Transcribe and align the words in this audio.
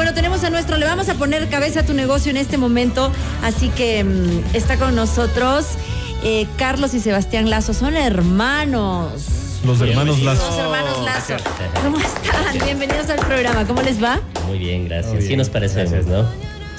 Bueno, 0.00 0.14
tenemos 0.14 0.42
a 0.44 0.48
nuestro, 0.48 0.78
le 0.78 0.86
vamos 0.86 1.10
a 1.10 1.14
poner 1.16 1.46
cabeza 1.50 1.80
a 1.80 1.82
tu 1.82 1.92
negocio 1.92 2.30
en 2.30 2.38
este 2.38 2.56
momento, 2.56 3.12
así 3.42 3.68
que 3.68 4.02
mm, 4.02 4.56
está 4.56 4.78
con 4.78 4.94
nosotros 4.94 5.66
eh, 6.24 6.46
Carlos 6.56 6.94
y 6.94 7.00
Sebastián 7.00 7.50
Lazo, 7.50 7.74
son 7.74 7.98
hermanos. 7.98 9.12
Los 9.62 9.78
hermanos 9.82 10.22
Lazo. 10.22 10.46
Los 10.46 10.58
hermanos 10.58 11.04
Lazo. 11.04 11.34
¿Cómo 11.82 11.98
están? 11.98 12.64
Bienvenidos 12.64 13.10
al 13.10 13.18
programa, 13.18 13.66
¿cómo 13.66 13.82
les 13.82 14.02
va? 14.02 14.22
Muy 14.46 14.58
bien, 14.58 14.88
gracias. 14.88 15.12
Muy 15.12 15.18
bien, 15.18 15.32
Sí 15.32 15.36
nos 15.36 15.50
parecemos, 15.50 15.90
gracias. 15.90 16.06
¿no? 16.10 16.26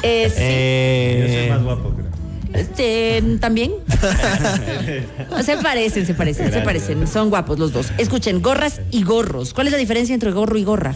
Eh, 0.02 0.28
sí, 0.28 1.22
Yo 1.22 1.28
soy 1.28 1.46
Eh, 1.46 1.48
más 1.52 1.62
guapo, 1.62 1.94
creo. 1.94 2.60
este, 2.60 3.24
¿También? 3.40 3.72
se 5.46 5.58
parecen, 5.58 6.08
se 6.08 6.16
parecen, 6.16 6.52
se 6.52 6.62
parecen. 6.62 7.08
Son 7.08 7.30
guapos 7.30 7.60
los 7.60 7.72
dos. 7.72 7.92
Escuchen, 8.00 8.42
gorras 8.42 8.82
y 8.90 9.04
gorros. 9.04 9.54
¿Cuál 9.54 9.68
es 9.68 9.74
la 9.74 9.78
diferencia 9.78 10.16
entre 10.16 10.32
gorro 10.32 10.58
y 10.58 10.64
gorra? 10.64 10.96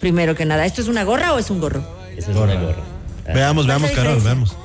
Primero 0.00 0.34
que 0.34 0.44
nada, 0.46 0.64
¿esto 0.66 0.80
es 0.80 0.88
una 0.88 1.04
gorra 1.04 1.32
o 1.34 1.38
es 1.38 1.50
un 1.50 1.60
gorro? 1.60 1.82
Esa 2.16 2.30
es 2.30 2.36
una 2.36 2.54
gorra. 2.54 2.82
Ah, 3.28 3.32
Veamos, 3.34 3.66
¿Cuál 3.66 3.78
veamos, 3.78 3.90
la 3.90 4.02
Carol, 4.02 4.20
veamos. 4.22 4.56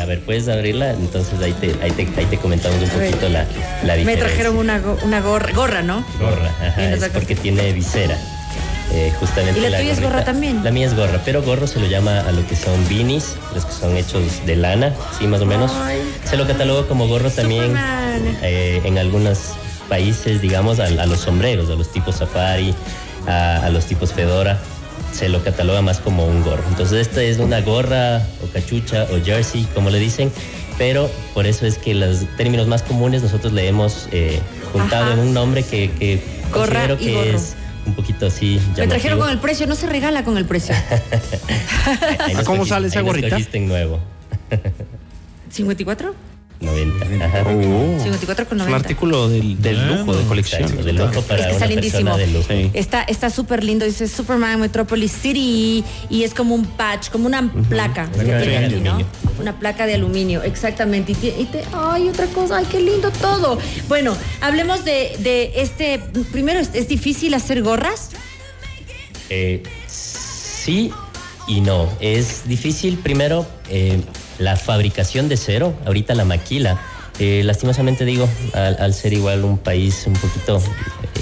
A 0.00 0.04
ver, 0.04 0.20
¿puedes 0.24 0.48
abrirla? 0.48 0.90
Entonces 0.90 1.40
ahí 1.40 1.52
te, 1.54 1.74
ahí 1.82 1.90
te, 1.92 2.02
ahí 2.16 2.26
te 2.26 2.36
comentamos 2.38 2.80
un 2.82 2.88
poquito 2.90 3.28
la, 3.28 3.44
la 3.84 3.94
Me 3.94 3.98
diferencia. 4.00 4.26
trajeron 4.26 4.56
una, 4.56 4.78
go- 4.80 4.98
una 5.02 5.20
gorra, 5.20 5.52
gorra, 5.54 5.82
¿no? 5.82 6.04
gorra. 6.20 6.50
Ajá, 6.64 6.90
es 6.92 7.08
porque 7.08 7.34
tiene 7.34 7.72
visera. 7.72 8.16
Eh, 8.92 9.12
justamente 9.18 9.60
¿Y 9.60 9.68
la 9.68 9.78
tuya 9.78 9.92
es 9.92 10.00
gorra 10.00 10.20
gorrita- 10.20 10.24
también? 10.26 10.62
La 10.64 10.70
mía 10.70 10.86
es 10.86 10.94
gorra, 10.94 11.20
pero 11.24 11.42
gorro 11.42 11.66
se 11.66 11.78
lo 11.80 11.86
llama 11.86 12.20
a 12.20 12.32
lo 12.32 12.46
que 12.46 12.54
son 12.56 12.86
beanies, 12.88 13.36
los 13.54 13.64
que 13.66 13.72
son 13.72 13.96
hechos 13.96 14.22
de 14.46 14.56
lana, 14.56 14.94
sí, 15.18 15.26
más 15.26 15.40
o 15.42 15.46
menos. 15.46 15.72
Ay. 15.74 16.00
Se 16.24 16.36
lo 16.36 16.46
cataloga 16.46 16.86
como 16.86 17.06
gorro 17.08 17.30
también 17.30 17.74
eh, 18.42 18.80
en 18.84 18.96
algunos 18.98 19.38
países, 19.88 20.40
digamos, 20.40 20.80
a, 20.80 20.84
a 20.84 21.06
los 21.06 21.20
sombreros, 21.20 21.68
a 21.70 21.74
los 21.74 21.90
tipos 21.92 22.16
safari, 22.16 22.74
a, 23.28 23.58
a 23.66 23.70
los 23.70 23.86
tipos 23.86 24.12
fedora. 24.12 24.58
Se 25.12 25.28
lo 25.28 25.42
cataloga 25.42 25.80
más 25.82 26.00
como 26.00 26.26
un 26.26 26.42
gorro. 26.42 26.62
Entonces, 26.68 27.06
esta 27.06 27.22
es 27.22 27.38
una 27.38 27.60
gorra 27.60 28.22
o 28.44 28.46
cachucha 28.52 29.06
o 29.10 29.24
jersey, 29.24 29.66
como 29.74 29.88
le 29.90 29.98
dicen, 29.98 30.30
pero 30.76 31.10
por 31.34 31.46
eso 31.46 31.64
es 31.66 31.78
que 31.78 31.94
los 31.94 32.24
términos 32.36 32.66
más 32.66 32.82
comunes 32.82 33.22
nosotros 33.22 33.52
le 33.52 33.66
hemos 33.68 34.08
eh, 34.12 34.38
juntado 34.72 35.04
Ajá. 35.04 35.12
en 35.14 35.20
un 35.20 35.34
nombre 35.34 35.62
que, 35.62 35.90
que 35.92 36.20
Gorra 36.52 36.88
considero 36.88 36.94
y 36.94 37.04
que 37.06 37.14
gorro. 37.14 37.36
es 37.38 37.54
un 37.86 37.94
poquito 37.94 38.26
así. 38.26 38.60
Me 38.76 38.86
trajeron 38.86 39.18
llamativo. 39.18 39.20
con 39.20 39.30
el 39.30 39.38
precio, 39.38 39.66
no 39.66 39.74
se 39.74 39.86
regala 39.86 40.24
con 40.24 40.36
el 40.36 40.44
precio. 40.44 40.74
Nos 42.34 42.44
¿Cómo 42.44 42.66
sale 42.66 42.88
esa 42.88 43.00
gorrita? 43.00 43.38
nuevo. 43.60 43.98
¿54? 45.54 46.12
90. 46.60 47.24
Ajá. 47.24 47.42
Oh, 47.46 47.98
54 48.02 48.48
con 48.48 48.58
es 48.58 48.64
un 48.64 48.70
90. 48.70 48.76
artículo 48.76 49.28
del, 49.28 49.60
del 49.60 49.86
lujo, 49.88 50.16
de 50.16 50.24
colección. 50.24 50.62
Exacto, 50.62 50.84
de 50.84 50.92
lujo 50.92 51.22
para 51.22 51.40
Es 51.40 51.46
que 51.46 51.52
está 51.52 51.66
lindísimo. 51.66 52.16
persona 52.16 52.16
de 52.16 52.26
lujo. 52.26 52.48
Sí. 52.48 52.70
Está 53.08 53.30
súper 53.30 53.62
lindo, 53.64 53.84
dice 53.84 54.08
Superman 54.08 54.60
Metropolis 54.60 55.12
City 55.12 55.84
y 56.10 56.22
es 56.24 56.34
como 56.34 56.54
un 56.54 56.64
patch, 56.66 57.10
como 57.10 57.26
una 57.26 57.50
placa 57.68 58.10
que 58.10 58.18
Placa 58.24 58.40
tiene 58.42 58.56
aquí, 58.58 58.76
¿no? 58.76 58.98
Una 59.40 59.58
placa 59.58 59.86
de 59.86 59.94
aluminio, 59.94 60.42
exactamente. 60.42 61.12
Y, 61.12 61.16
te, 61.44 61.62
ay, 61.72 62.08
otra 62.08 62.26
cosa, 62.26 62.56
ay, 62.58 62.66
qué 62.70 62.80
lindo 62.80 63.10
todo. 63.12 63.58
Bueno, 63.88 64.16
hablemos 64.40 64.84
de, 64.84 65.16
de 65.20 65.52
este. 65.56 66.00
Primero, 66.32 66.58
¿es, 66.58 66.70
es 66.74 66.88
difícil 66.88 67.34
hacer 67.34 67.62
gorras? 67.62 68.10
Eh, 69.30 69.62
sí 69.86 70.92
y 71.46 71.60
no. 71.60 71.88
Es 72.00 72.46
difícil, 72.46 72.98
primero, 72.98 73.46
eh, 73.70 74.00
la 74.38 74.56
fabricación 74.56 75.28
de 75.28 75.36
cero, 75.36 75.74
ahorita 75.86 76.14
la 76.14 76.24
maquila. 76.24 76.78
Eh, 77.18 77.42
lastimosamente 77.44 78.04
digo, 78.04 78.28
al, 78.54 78.76
al 78.78 78.94
ser 78.94 79.12
igual 79.12 79.44
un 79.44 79.58
país 79.58 80.04
un 80.06 80.12
poquito 80.14 80.62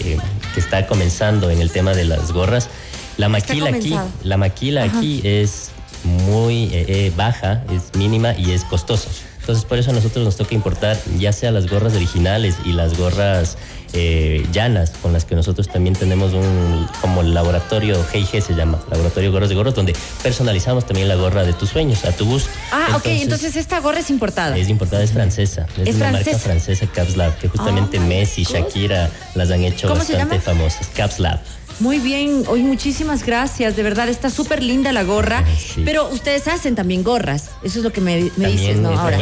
eh, 0.04 0.18
que 0.52 0.60
está 0.60 0.86
comenzando 0.86 1.50
en 1.50 1.60
el 1.60 1.70
tema 1.70 1.94
de 1.94 2.04
las 2.04 2.32
gorras, 2.32 2.68
la 3.16 3.28
maquila 3.28 3.70
aquí, 3.70 3.94
la 4.22 4.36
maquila 4.36 4.84
Ajá. 4.84 4.98
aquí 4.98 5.22
es 5.24 5.70
muy 6.04 6.64
eh, 6.64 6.84
eh, 6.88 7.12
baja, 7.16 7.64
es 7.72 7.98
mínima 7.98 8.34
y 8.36 8.52
es 8.52 8.64
costosa. 8.64 9.08
Entonces 9.46 9.64
por 9.64 9.78
eso 9.78 9.90
a 9.90 9.94
nosotros 9.94 10.24
nos 10.24 10.34
toca 10.34 10.56
importar 10.56 10.98
ya 11.18 11.32
sea 11.32 11.52
las 11.52 11.70
gorras 11.70 11.94
originales 11.94 12.56
y 12.64 12.72
las 12.72 12.98
gorras 12.98 13.56
eh, 13.92 14.44
llanas, 14.50 14.90
con 15.00 15.12
las 15.12 15.24
que 15.24 15.36
nosotros 15.36 15.68
también 15.68 15.94
tenemos 15.94 16.32
un 16.32 16.88
como 17.00 17.20
el 17.20 17.32
laboratorio 17.32 18.04
GIG 18.10 18.42
se 18.42 18.56
llama, 18.56 18.80
laboratorio 18.90 19.30
gorros 19.30 19.48
de 19.48 19.54
gorros, 19.54 19.76
donde 19.76 19.94
personalizamos 20.20 20.84
también 20.84 21.06
la 21.06 21.14
gorra 21.14 21.44
de 21.44 21.52
tus 21.52 21.68
sueños, 21.70 22.04
a 22.04 22.10
tu 22.10 22.26
gusto. 22.26 22.50
Ah, 22.72 22.96
ok, 22.96 23.06
entonces 23.06 23.54
esta 23.54 23.78
gorra 23.78 24.00
es 24.00 24.10
importada. 24.10 24.56
Es 24.58 24.68
importada, 24.68 25.04
es 25.04 25.12
francesa. 25.12 25.66
Es, 25.78 25.90
Es 25.90 25.94
una 25.94 26.08
francesa. 26.10 26.30
marca 26.32 26.38
francesa, 26.44 26.86
Caps 26.88 27.16
Lab, 27.16 27.38
que 27.38 27.46
justamente 27.48 27.98
Oh, 28.00 28.02
Messi. 28.02 28.42
Shakira 28.42 29.08
las 29.36 29.52
han 29.52 29.62
hecho 29.62 29.86
¿Cómo 29.86 30.02
se 30.02 30.14
bastante 30.14 30.40
famosas. 30.40 30.88
Caps 30.88 31.20
Lab. 31.20 31.38
Muy 31.78 31.98
bien, 31.98 32.44
hoy 32.48 32.62
muchísimas 32.62 33.24
gracias, 33.24 33.76
de 33.76 33.82
verdad 33.82 34.08
está 34.08 34.30
súper 34.30 34.62
linda 34.62 34.92
la 34.92 35.04
gorra, 35.04 35.44
Sí. 35.58 35.82
pero 35.84 36.08
ustedes 36.08 36.48
hacen 36.48 36.74
también 36.74 37.04
gorras, 37.04 37.50
eso 37.62 37.78
es 37.80 37.84
lo 37.84 37.92
que 37.92 38.00
me, 38.00 38.30
me 38.36 38.48
dices, 38.50 38.78
¿no? 38.78 38.88
Ahora, 38.98 39.18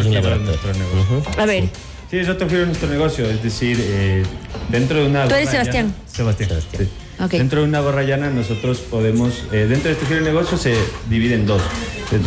a 1.37 1.47
ver, 1.47 1.65
Sí, 2.11 2.19
eso 2.19 2.37
te 2.37 2.45
ofrece 2.45 2.67
nuestro 2.67 2.89
negocio, 2.89 3.29
es 3.29 3.43
decir, 3.43 3.77
eh, 3.81 4.23
dentro 4.69 4.99
de 5.01 5.07
una 5.07 5.27
Tú 5.27 5.35
eres 5.35 5.51
Sebastián. 5.51 5.93
Sebastián. 6.07 6.49
Sebastián. 6.51 6.85
sí. 6.87 7.04
Dentro 7.31 7.61
de 7.61 7.69
una 7.69 7.81
gorra 7.81 8.03
llana 8.03 8.31
nosotros 8.31 8.79
podemos, 8.79 9.45
eh, 9.53 9.67
dentro 9.69 9.89
de 9.89 9.93
este 9.93 10.07
giro 10.07 10.19
de 10.21 10.27
negocio 10.27 10.59
se 10.59 10.75
divide 11.09 11.35
en 11.35 11.47
dos. 11.47 11.63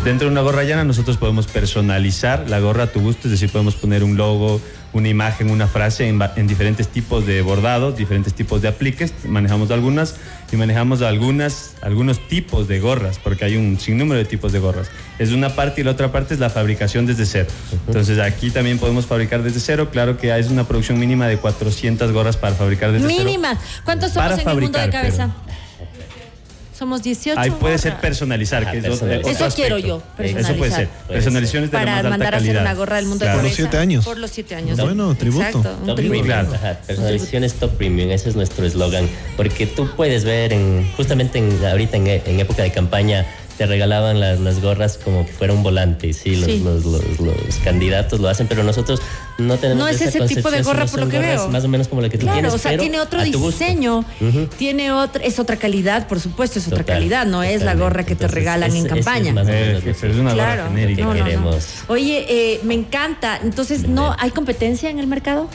Dentro 0.03 0.27
de 0.27 0.31
una 0.31 0.41
gorra 0.41 0.63
llana 0.63 0.83
nosotros 0.83 1.17
podemos 1.17 1.47
personalizar 1.47 2.49
la 2.49 2.59
gorra 2.59 2.83
a 2.83 2.87
tu 2.87 3.01
gusto, 3.01 3.27
es 3.27 3.31
decir, 3.31 3.49
podemos 3.49 3.75
poner 3.75 4.03
un 4.03 4.17
logo, 4.17 4.61
una 4.93 5.09
imagen, 5.09 5.49
una 5.49 5.67
frase 5.67 6.07
en, 6.07 6.19
en 6.35 6.47
diferentes 6.47 6.87
tipos 6.87 7.25
de 7.25 7.41
bordados, 7.41 7.97
diferentes 7.97 8.33
tipos 8.33 8.61
de 8.61 8.69
apliques, 8.69 9.13
manejamos 9.25 9.71
algunas 9.71 10.15
y 10.51 10.55
manejamos 10.55 11.01
algunas, 11.01 11.75
algunos 11.81 12.19
tipos 12.27 12.67
de 12.67 12.79
gorras, 12.79 13.19
porque 13.19 13.45
hay 13.45 13.57
un 13.57 13.79
sinnúmero 13.79 14.17
de 14.17 14.25
tipos 14.25 14.51
de 14.51 14.59
gorras. 14.59 14.89
Es 15.19 15.31
una 15.31 15.55
parte 15.55 15.81
y 15.81 15.83
la 15.83 15.91
otra 15.91 16.11
parte 16.11 16.33
es 16.33 16.39
la 16.39 16.49
fabricación 16.49 17.05
desde 17.05 17.25
cero. 17.25 17.47
Entonces 17.87 18.19
aquí 18.19 18.49
también 18.49 18.79
podemos 18.79 19.05
fabricar 19.05 19.43
desde 19.43 19.59
cero, 19.59 19.89
claro 19.91 20.17
que 20.17 20.37
es 20.37 20.49
una 20.49 20.67
producción 20.67 20.99
mínima 20.99 21.27
de 21.27 21.37
400 21.37 22.11
gorras 22.11 22.37
para 22.37 22.55
fabricar 22.55 22.91
desde 22.91 23.07
cero. 23.07 23.23
mínima. 23.25 23.57
¿Cuántos 23.83 24.13
somos 24.13 24.39
en 24.39 24.47
el 24.47 24.61
mundo 24.61 24.79
de 24.79 24.89
cabeza? 24.89 25.31
Somos 26.77 27.01
18. 27.01 27.39
Ahí 27.39 27.49
puede 27.49 27.77
ser 27.79 27.91
gorras. 27.93 28.01
personalizar, 28.01 28.61
Ajá, 28.63 28.71
que 28.71 28.77
es 28.77 28.83
personalizar. 28.83 29.31
otro 29.31 29.45
Eso 29.47 29.55
quiero 29.55 29.77
yo, 29.79 29.95
Eso 29.97 30.03
puede 30.17 30.27
ser. 30.33 30.45
personalizar. 30.87 30.87
Personalizaciones 31.07 31.71
de 31.71 31.77
la 31.77 31.79
Para 31.79 31.91
más 31.91 31.97
alta 31.99 32.09
mandar 32.09 32.33
a 32.35 32.37
hacer 32.37 32.57
una 32.57 32.73
gorra 32.75 32.95
del 32.97 33.05
mundo 33.07 33.25
Claro. 33.25 33.37
de 33.37 33.41
Por 33.41 33.47
los 33.49 33.55
siete 33.55 33.77
años. 33.77 34.05
Por 34.05 34.17
los 34.19 34.31
siete 34.31 34.55
años. 34.55 34.79
Bueno, 34.79 35.15
tributo. 35.15 35.45
Exacto, 35.47 35.77
un 35.81 35.87
Top 35.87 35.95
tributo. 35.95 35.95
Premium, 35.95 36.25
Claro. 36.25 36.53
ajá, 36.53 36.77
personalizaciones 36.85 37.53
Top 37.55 37.71
Premium, 37.77 38.11
ese 38.11 38.29
es 38.29 38.35
nuestro 38.35 38.65
eslogan, 38.65 39.09
porque 39.35 39.65
tú 39.65 39.89
puedes 39.95 40.23
ver 40.23 40.53
en, 40.53 40.87
justamente 40.95 41.39
en, 41.39 41.65
ahorita 41.65 41.97
en, 41.97 42.07
en 42.07 42.39
época 42.39 42.61
de 42.63 42.71
campaña 42.71 43.25
te 43.57 43.65
regalaban 43.65 44.19
las, 44.19 44.39
las 44.39 44.61
gorras 44.61 44.97
como 45.03 45.25
que 45.25 45.31
fuera 45.33 45.51
un 45.53 45.63
volante, 45.63 46.13
sí, 46.13 46.35
los, 46.35 46.45
Sí. 46.45 46.61
Los, 46.63 46.85
los- 46.85 47.19
los 47.19 47.55
candidatos 47.63 48.19
lo 48.19 48.29
hacen, 48.29 48.47
pero 48.47 48.63
nosotros 48.63 49.01
no 49.39 49.57
tenemos 49.57 49.83
No 49.83 49.87
es 49.87 49.99
esa 50.01 50.23
ese 50.23 50.35
tipo 50.35 50.51
de 50.51 50.61
gorra 50.61 50.85
por 50.85 50.99
lo 50.99 51.09
que 51.09 51.17
gorras 51.17 51.41
veo. 51.41 51.49
Más 51.49 51.63
o 51.63 51.67
menos 51.67 51.87
como 51.87 52.01
la 52.01 52.09
que 52.09 52.17
tú 52.17 52.25
Claro, 52.25 52.35
tienes, 52.35 52.53
o 52.53 52.57
sea, 52.57 52.71
pero 52.71 52.81
tiene 52.83 52.99
otro 52.99 53.23
diseño, 53.23 54.05
tiene 54.57 54.91
otra, 54.91 55.23
es 55.23 55.39
otra 55.39 55.55
calidad, 55.57 56.07
por 56.07 56.19
supuesto, 56.19 56.59
es 56.59 56.67
otra 56.67 56.79
Total, 56.79 56.95
calidad, 56.97 57.25
no 57.25 57.43
es 57.43 57.61
la 57.63 57.73
gorra 57.75 58.05
que 58.05 58.15
te 58.15 58.27
regalan 58.27 58.75
en 58.75 58.85
es 58.85 58.91
campaña. 58.93 59.33
menos 59.33 59.47
Eh, 59.49 59.79
que 59.83 59.93
que- 59.93 60.07
es 60.07 60.15
una 60.17 60.33
gorra 60.33 60.53
Claro, 60.55 60.67
genérica. 60.69 61.01
no, 61.03 61.13
no, 61.13 61.19
no. 61.19 61.25
queremos. 61.25 61.65
Oye, 61.87 62.25
eh, 62.29 62.59
me 62.63 62.73
encanta. 62.75 63.39
Entonces, 63.43 63.87
¿no 63.87 64.15
hay 64.19 64.31
competencia 64.31 64.89
en 64.89 64.99
el 64.99 65.07
mercado? 65.07 65.49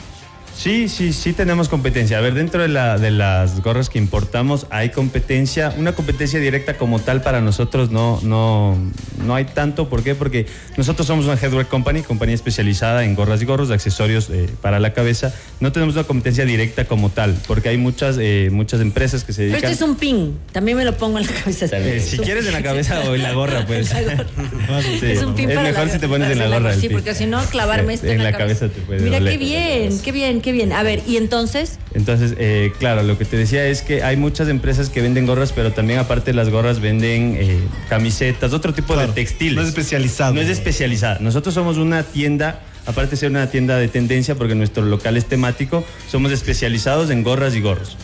Sí, 0.56 0.88
sí, 0.88 1.12
sí 1.12 1.32
tenemos 1.32 1.68
competencia. 1.68 2.18
A 2.18 2.20
ver, 2.20 2.34
dentro 2.34 2.62
de, 2.62 2.68
la, 2.68 2.98
de 2.98 3.10
las 3.10 3.60
gorras 3.62 3.88
que 3.88 3.98
importamos 3.98 4.66
hay 4.70 4.90
competencia. 4.90 5.74
Una 5.76 5.92
competencia 5.92 6.38
directa 6.38 6.76
como 6.76 7.00
tal 7.00 7.22
para 7.22 7.40
nosotros 7.40 7.90
no, 7.90 8.20
no, 8.22 8.76
no 9.24 9.34
hay 9.34 9.44
tanto. 9.46 9.88
¿Por 9.88 10.02
qué? 10.04 10.14
Porque 10.14 10.46
nosotros 10.76 11.06
somos 11.06 11.24
una 11.24 11.34
headwear 11.34 11.66
company, 11.66 12.02
compañía 12.02 12.34
especializada 12.34 13.04
en 13.04 13.14
gorras 13.14 13.42
y 13.42 13.44
gorros, 13.44 13.70
accesorios 13.70 14.28
eh, 14.30 14.48
para 14.60 14.78
la 14.78 14.92
cabeza. 14.92 15.34
No 15.58 15.72
tenemos 15.72 15.94
una 15.96 16.04
competencia 16.04 16.44
directa 16.44 16.84
como 16.84 17.10
tal, 17.10 17.36
porque 17.48 17.70
hay 17.70 17.78
muchas, 17.78 18.16
eh, 18.20 18.48
muchas 18.52 18.80
empresas 18.80 19.24
que 19.24 19.32
se 19.32 19.42
Pero 19.42 19.52
dedican... 19.54 19.72
este 19.72 19.84
es 19.84 19.90
un 19.90 19.96
pin. 19.96 20.38
También 20.52 20.76
me 20.76 20.84
lo 20.84 20.96
pongo 20.96 21.18
en 21.18 21.26
la 21.26 21.32
cabeza. 21.32 21.66
Eh, 21.72 21.98
si 21.98 22.18
quieres 22.18 22.46
en 22.46 22.52
la 22.52 22.62
cabeza 22.62 23.00
o 23.08 23.14
en 23.14 23.22
la 23.22 23.32
gorra, 23.32 23.64
pues. 23.66 23.90
La 24.02 24.14
gorra. 24.14 24.82
Sí, 24.82 25.06
es 25.06 25.22
un 25.22 25.34
pin 25.34 25.48
es 25.50 25.56
para 25.56 25.68
mejor 25.68 25.86
la- 25.86 25.92
si 25.92 25.98
te 25.98 26.08
pones 26.08 26.30
en 26.30 26.38
la 26.38 26.46
gorra. 26.48 26.74
Sí, 26.74 26.82
pin. 26.88 26.92
porque 26.92 27.14
si 27.14 27.26
no, 27.26 27.42
clavarme 27.46 27.94
esto 27.94 28.06
en 28.06 28.22
la 28.22 28.32
cabeza 28.32 28.68
te 28.68 28.80
puede 28.82 29.00
Mira 29.00 29.18
doler. 29.18 29.32
qué 29.32 29.38
bien, 29.44 30.00
qué 30.00 30.12
bien, 30.12 30.40
qué 30.40 30.51
bien. 30.52 30.72
A 30.72 30.82
ver, 30.82 31.02
¿y 31.06 31.16
entonces? 31.16 31.78
Entonces, 31.94 32.34
eh, 32.38 32.72
claro, 32.78 33.02
lo 33.02 33.18
que 33.18 33.24
te 33.24 33.36
decía 33.36 33.66
es 33.66 33.82
que 33.82 34.02
hay 34.02 34.16
muchas 34.16 34.48
empresas 34.48 34.88
que 34.88 35.02
venden 35.02 35.26
gorras, 35.26 35.52
pero 35.52 35.72
también 35.72 35.98
aparte 35.98 36.30
de 36.30 36.34
las 36.36 36.48
gorras 36.50 36.80
venden 36.80 37.36
eh, 37.38 37.58
camisetas, 37.88 38.52
otro 38.52 38.72
tipo 38.72 38.94
Claro, 38.94 39.08
de 39.08 39.14
textiles. 39.14 39.56
no 39.56 39.62
es 39.62 39.68
especializado. 39.68 40.34
No 40.34 40.40
es 40.40 40.48
especializada. 40.48 41.18
Nosotros 41.20 41.54
somos 41.54 41.76
una 41.78 42.02
tienda 42.02 42.60
aparte 42.86 43.12
de 43.12 43.16
ser 43.16 43.30
una 43.30 43.48
tienda 43.50 43.76
de 43.76 43.88
tendencia, 43.88 44.34
porque 44.34 44.54
nuestro 44.54 44.84
local 44.84 45.16
es 45.16 45.26
temático, 45.26 45.84
somos 46.10 46.32
especializados 46.32 47.10
en 47.10 47.22
gorras 47.22 47.54
y 47.54 47.60
gorros. 47.60 47.96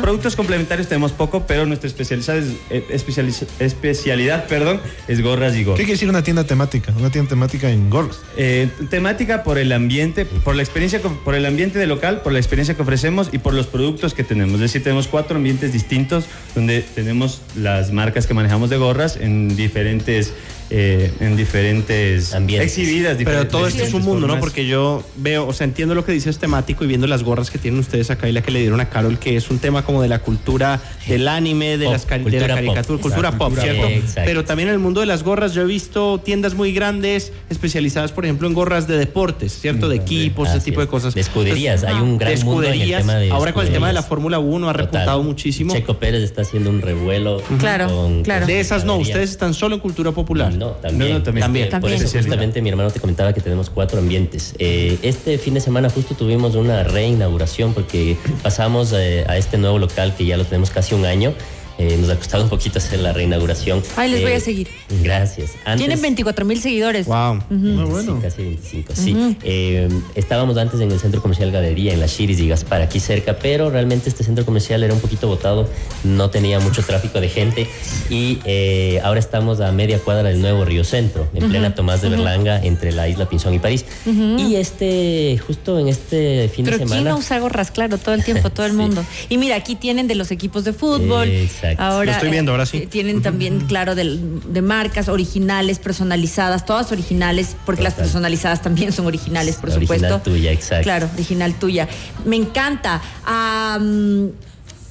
Productos 0.00 0.36
complementarios 0.36 0.88
tenemos 0.88 1.12
poco, 1.12 1.46
pero 1.46 1.66
nuestra 1.66 1.88
especialidad 1.88 2.36
es, 2.38 2.46
eh, 2.70 2.84
especializ- 2.90 3.46
especialidad 3.58 4.46
perdón, 4.46 4.80
es 5.08 5.22
gorras 5.22 5.54
y 5.56 5.64
gorros. 5.64 5.78
¿Qué 5.78 5.84
quiere 5.84 5.94
decir 5.94 6.08
una 6.08 6.22
tienda 6.22 6.44
temática? 6.44 6.92
Una 6.98 7.10
tienda 7.10 7.28
temática 7.30 7.70
en 7.70 7.90
gorros. 7.90 8.20
Eh, 8.36 8.68
temática 8.90 9.42
por 9.42 9.58
el 9.58 9.72
ambiente, 9.72 10.24
por 10.24 10.54
la 10.54 10.62
experiencia, 10.62 11.00
por 11.00 11.34
el 11.34 11.46
ambiente 11.46 11.78
del 11.78 11.88
local, 11.88 12.22
por 12.22 12.32
la 12.32 12.38
experiencia 12.38 12.74
que 12.74 12.82
ofrecemos 12.82 13.28
y 13.32 13.38
por 13.38 13.54
los 13.54 13.66
productos 13.66 14.14
que 14.14 14.24
tenemos. 14.24 14.54
Es 14.54 14.60
decir, 14.60 14.82
tenemos 14.82 15.06
cuatro 15.08 15.36
ambientes 15.36 15.72
distintos 15.72 16.24
donde 16.54 16.82
tenemos 16.94 17.40
las 17.56 17.92
marcas 17.92 18.26
que 18.26 18.34
manejamos 18.34 18.70
de 18.70 18.76
gorras 18.76 19.16
en 19.16 19.56
diferentes, 19.56 20.32
eh, 20.70 21.12
en 21.20 21.36
diferentes 21.36 22.34
Ambientes. 22.34 22.78
exhibidas. 22.78 23.16
Pero 23.16 23.30
diferentes- 23.30 23.48
todo 23.50 23.66
esto 23.66 23.82
es 23.82 23.92
un 23.94 24.02
mundo, 24.02 24.26
¿no? 24.26 24.38
Porque 24.40 24.66
yo 24.66 25.02
veo, 25.16 25.46
o 25.46 25.52
sea, 25.52 25.64
entiendo 25.64 25.94
lo 25.94 26.04
que 26.04 26.12
dices 26.12 26.38
temático 26.38 26.84
y 26.84 26.86
viendo 26.86 27.06
las 27.06 27.22
gorras 27.22 27.50
que 27.50 27.58
tienen 27.58 27.80
ustedes 27.80 28.10
acá 28.10 28.28
y 28.28 28.32
la 28.32 28.42
que 28.42 28.50
le 28.50 28.60
dieron 28.60 28.80
a 28.80 28.88
Carol, 28.88 29.18
que 29.18 29.36
es 29.36 29.50
un 29.50 29.58
tema 29.58 29.84
como 29.84 30.00
de 30.02 30.08
la 30.08 30.20
cultura 30.20 30.80
del 31.08 31.26
anime, 31.28 31.76
de, 31.78 31.84
Pop, 31.86 31.92
las 31.92 32.06
cari- 32.06 32.24
de 32.24 32.40
la 32.40 32.46
pop. 32.48 32.54
caricatura, 32.56 33.00
cultura 33.02 33.28
Exacto, 33.30 33.38
pop, 33.38 33.48
cultura 33.54 33.72
¿cierto? 33.72 33.88
Exacto. 33.88 34.22
Pero 34.24 34.44
también 34.44 34.68
en 34.68 34.74
el 34.74 34.80
mundo 34.80 35.00
de 35.00 35.06
las 35.06 35.22
gorras 35.22 35.54
yo 35.54 35.62
he 35.62 35.66
visto 35.66 36.20
tiendas 36.20 36.54
muy 36.54 36.72
grandes 36.72 37.32
especializadas, 37.50 38.12
por 38.12 38.24
ejemplo, 38.24 38.46
en 38.46 38.54
gorras 38.54 38.86
de 38.86 38.96
deportes, 38.96 39.58
¿cierto? 39.60 39.88
De 39.88 39.96
equipos, 39.96 40.48
ese 40.50 40.60
tipo 40.60 40.80
de 40.80 40.86
cosas. 40.86 41.14
De 41.14 41.20
escuderías, 41.20 41.84
hay 41.84 41.94
un 42.00 42.18
gran 42.18 42.34
de 42.36 42.44
mundo 42.44 42.62
en 42.62 42.68
el 42.68 42.72
escuderías. 42.82 43.00
tema 43.02 43.14
de 43.16 43.30
Ahora 43.30 43.52
con 43.52 43.66
el 43.66 43.72
tema 43.72 43.86
de 43.88 43.92
la. 43.94 44.00
Fórmula 44.10 44.38
1 44.40 44.68
ha 44.68 44.72
Total. 44.72 44.86
repuntado 44.86 45.22
muchísimo. 45.22 45.72
Checo 45.72 45.98
Pérez 45.98 46.22
está 46.24 46.42
haciendo 46.42 46.68
un 46.70 46.80
revuelo. 46.82 47.40
Claro, 47.60 47.86
con- 47.88 48.22
claro. 48.24 48.40
con 48.40 48.48
De 48.48 48.58
esas 48.60 48.84
no, 48.84 48.96
ustedes 48.96 49.30
están 49.30 49.54
solo 49.54 49.76
en 49.76 49.80
cultura 49.80 50.10
popular. 50.12 50.52
No, 50.60 50.72
también. 50.72 51.12
No, 51.12 51.18
no, 51.18 51.24
también. 51.24 51.42
También. 51.42 51.70
Por 51.70 51.80
También. 51.80 52.02
eso 52.02 52.18
justamente 52.18 52.60
mi 52.60 52.68
hermano 52.68 52.90
te 52.90 53.00
comentaba 53.00 53.32
que 53.32 53.40
tenemos 53.40 53.70
cuatro 53.70 53.98
ambientes. 53.98 54.54
Eh, 54.58 54.98
este 55.00 55.38
fin 55.38 55.54
de 55.54 55.60
semana 55.60 55.88
justo 55.88 56.14
tuvimos 56.14 56.54
una 56.54 56.84
reinauguración 56.84 57.72
porque 57.72 58.18
pasamos 58.42 58.92
eh, 58.92 59.24
a 59.26 59.38
este 59.38 59.56
nuevo 59.56 59.78
local 59.78 60.14
que 60.14 60.26
ya 60.26 60.36
lo 60.36 60.44
tenemos 60.44 60.68
casi 60.68 60.94
un 60.94 61.06
año. 61.06 61.32
Eh, 61.80 61.96
nos 61.98 62.10
ha 62.10 62.16
costado 62.16 62.42
un 62.44 62.50
poquito 62.50 62.78
hacer 62.78 63.00
la 63.00 63.14
reinauguración. 63.14 63.82
Ay, 63.96 64.10
les 64.10 64.20
voy 64.20 64.32
Eh, 64.32 64.36
a 64.36 64.40
seguir. 64.40 64.68
Gracias. 65.02 65.52
Antes- 65.64 65.78
Tienen 65.78 66.02
24 66.02 66.44
mil 66.44 66.60
seguidores. 66.60 67.06
Wow. 67.06 67.42
Muy 67.48 67.84
bueno. 67.84 68.16
Sí, 68.16 68.22
casi 68.22 68.42
25, 68.42 68.92
sí. 68.94 69.36
Eh, 69.42 69.88
estábamos 70.14 70.58
antes 70.58 70.78
en 70.80 70.90
el 70.92 71.00
centro 71.00 71.22
comercial 71.22 71.50
Galería, 71.50 71.94
en 71.94 72.00
la 72.00 72.06
Chiris 72.06 72.38
y 72.40 72.48
Gaspar, 72.48 72.82
aquí 72.82 73.00
cerca, 73.00 73.38
pero 73.38 73.70
realmente 73.70 74.10
este 74.10 74.24
centro 74.24 74.44
comercial 74.44 74.82
era 74.82 74.92
un 74.92 75.00
poquito 75.00 75.26
botado, 75.26 75.68
no 76.04 76.28
tenía 76.28 76.60
mucho 76.60 76.82
tráfico 76.82 77.18
de 77.18 77.30
gente 77.30 77.66
y 78.10 78.40
eh, 78.44 79.00
ahora 79.02 79.18
estamos 79.20 79.60
a 79.60 79.72
media 79.72 79.98
cuadra 80.00 80.28
del 80.28 80.42
nuevo 80.42 80.66
Río 80.66 80.84
Centro, 80.84 81.28
en 81.34 81.48
plena 81.48 81.74
Tomás 81.74 82.02
de 82.02 82.10
Berlanga, 82.10 82.60
entre 82.62 82.92
la 82.92 83.08
isla 83.08 83.26
Pinzón 83.26 83.54
y 83.54 83.58
París. 83.58 83.86
Y 84.06 84.56
este, 84.56 85.40
justo 85.46 85.78
en 85.78 85.88
este 85.88 86.50
fin 86.54 86.66
Pero 86.66 86.76
de 86.76 86.84
¿quién 86.84 86.88
semana... 86.98 87.10
no 87.12 87.16
usa 87.18 87.38
gorras? 87.38 87.70
Claro, 87.70 87.96
todo 87.96 88.14
el 88.14 88.22
tiempo, 88.22 88.50
todo 88.50 88.66
el 88.66 88.72
Sí. 88.72 88.76
mundo. 88.78 89.02
Y 89.30 89.38
mira, 89.38 89.56
aquí 89.56 89.76
tienen 89.76 90.06
de 90.08 90.14
los 90.14 90.30
equipos 90.30 90.64
de 90.64 90.72
fútbol. 90.74 91.28
Exacto. 91.28 91.69
Ahora, 91.78 92.06
Lo 92.06 92.12
estoy 92.12 92.30
viendo, 92.30 92.52
ahora 92.52 92.66
sí. 92.66 92.78
eh, 92.78 92.86
Tienen 92.86 93.22
también, 93.22 93.60
claro, 93.66 93.94
de, 93.94 94.62
marcas 94.62 95.08
originales, 95.08 95.78
personalizadas, 95.78 96.64
todas 96.66 96.90
originales, 96.92 97.56
porque 97.66 97.82
las 97.82 97.94
personalizadas 97.94 98.62
también 98.62 98.92
son 98.92 99.06
originales, 99.06 99.56
por 99.56 99.70
La 99.70 99.76
original 99.76 100.00
supuesto. 100.00 100.30
tuya, 100.30 100.52
exacto. 100.52 100.84
Claro, 100.84 101.08
original 101.14 101.54
tuya. 101.58 101.88
Me 102.24 102.36
encanta. 102.36 103.00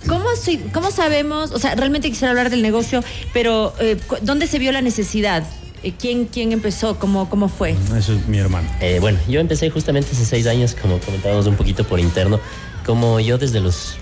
¿Cómo, 0.08 0.26
soy- 0.42 0.58
¿Cómo 0.74 0.92
sabemos? 0.92 1.52
O 1.52 1.60
sea, 1.60 1.76
realmente 1.76 2.10
quisiera 2.10 2.30
hablar 2.32 2.50
del 2.50 2.62
negocio, 2.62 3.04
pero 3.34 3.74
eh, 3.80 3.98
¿dónde 4.22 4.48
se 4.48 4.58
vio 4.60 4.72
la 4.72 4.82
necesidad? 4.82 5.44
Eh, 5.84 5.94
¿Quién, 6.00 6.26
quién 6.26 6.52
empezó? 6.54 6.98
¿Cómo, 7.00 7.30
¿Cómo 7.30 7.50
fue? 7.50 7.76
Eso 7.98 8.14
es 8.14 8.28
mi 8.28 8.38
hermano. 8.38 8.68
Eh, 8.80 9.00
bueno, 9.02 9.20
yo 9.28 9.40
empecé 9.42 9.70
justamente 9.70 10.10
hace 10.14 10.26
seis 10.26 10.48
años, 10.48 10.76
como 10.82 11.00
comentábamos 11.00 11.48
un 11.48 11.56
poquito 11.56 11.84
por 11.84 12.00
interno, 12.00 12.40
como 12.86 13.20
yo 13.20 13.38
desde 13.38 13.60
los 13.60 13.96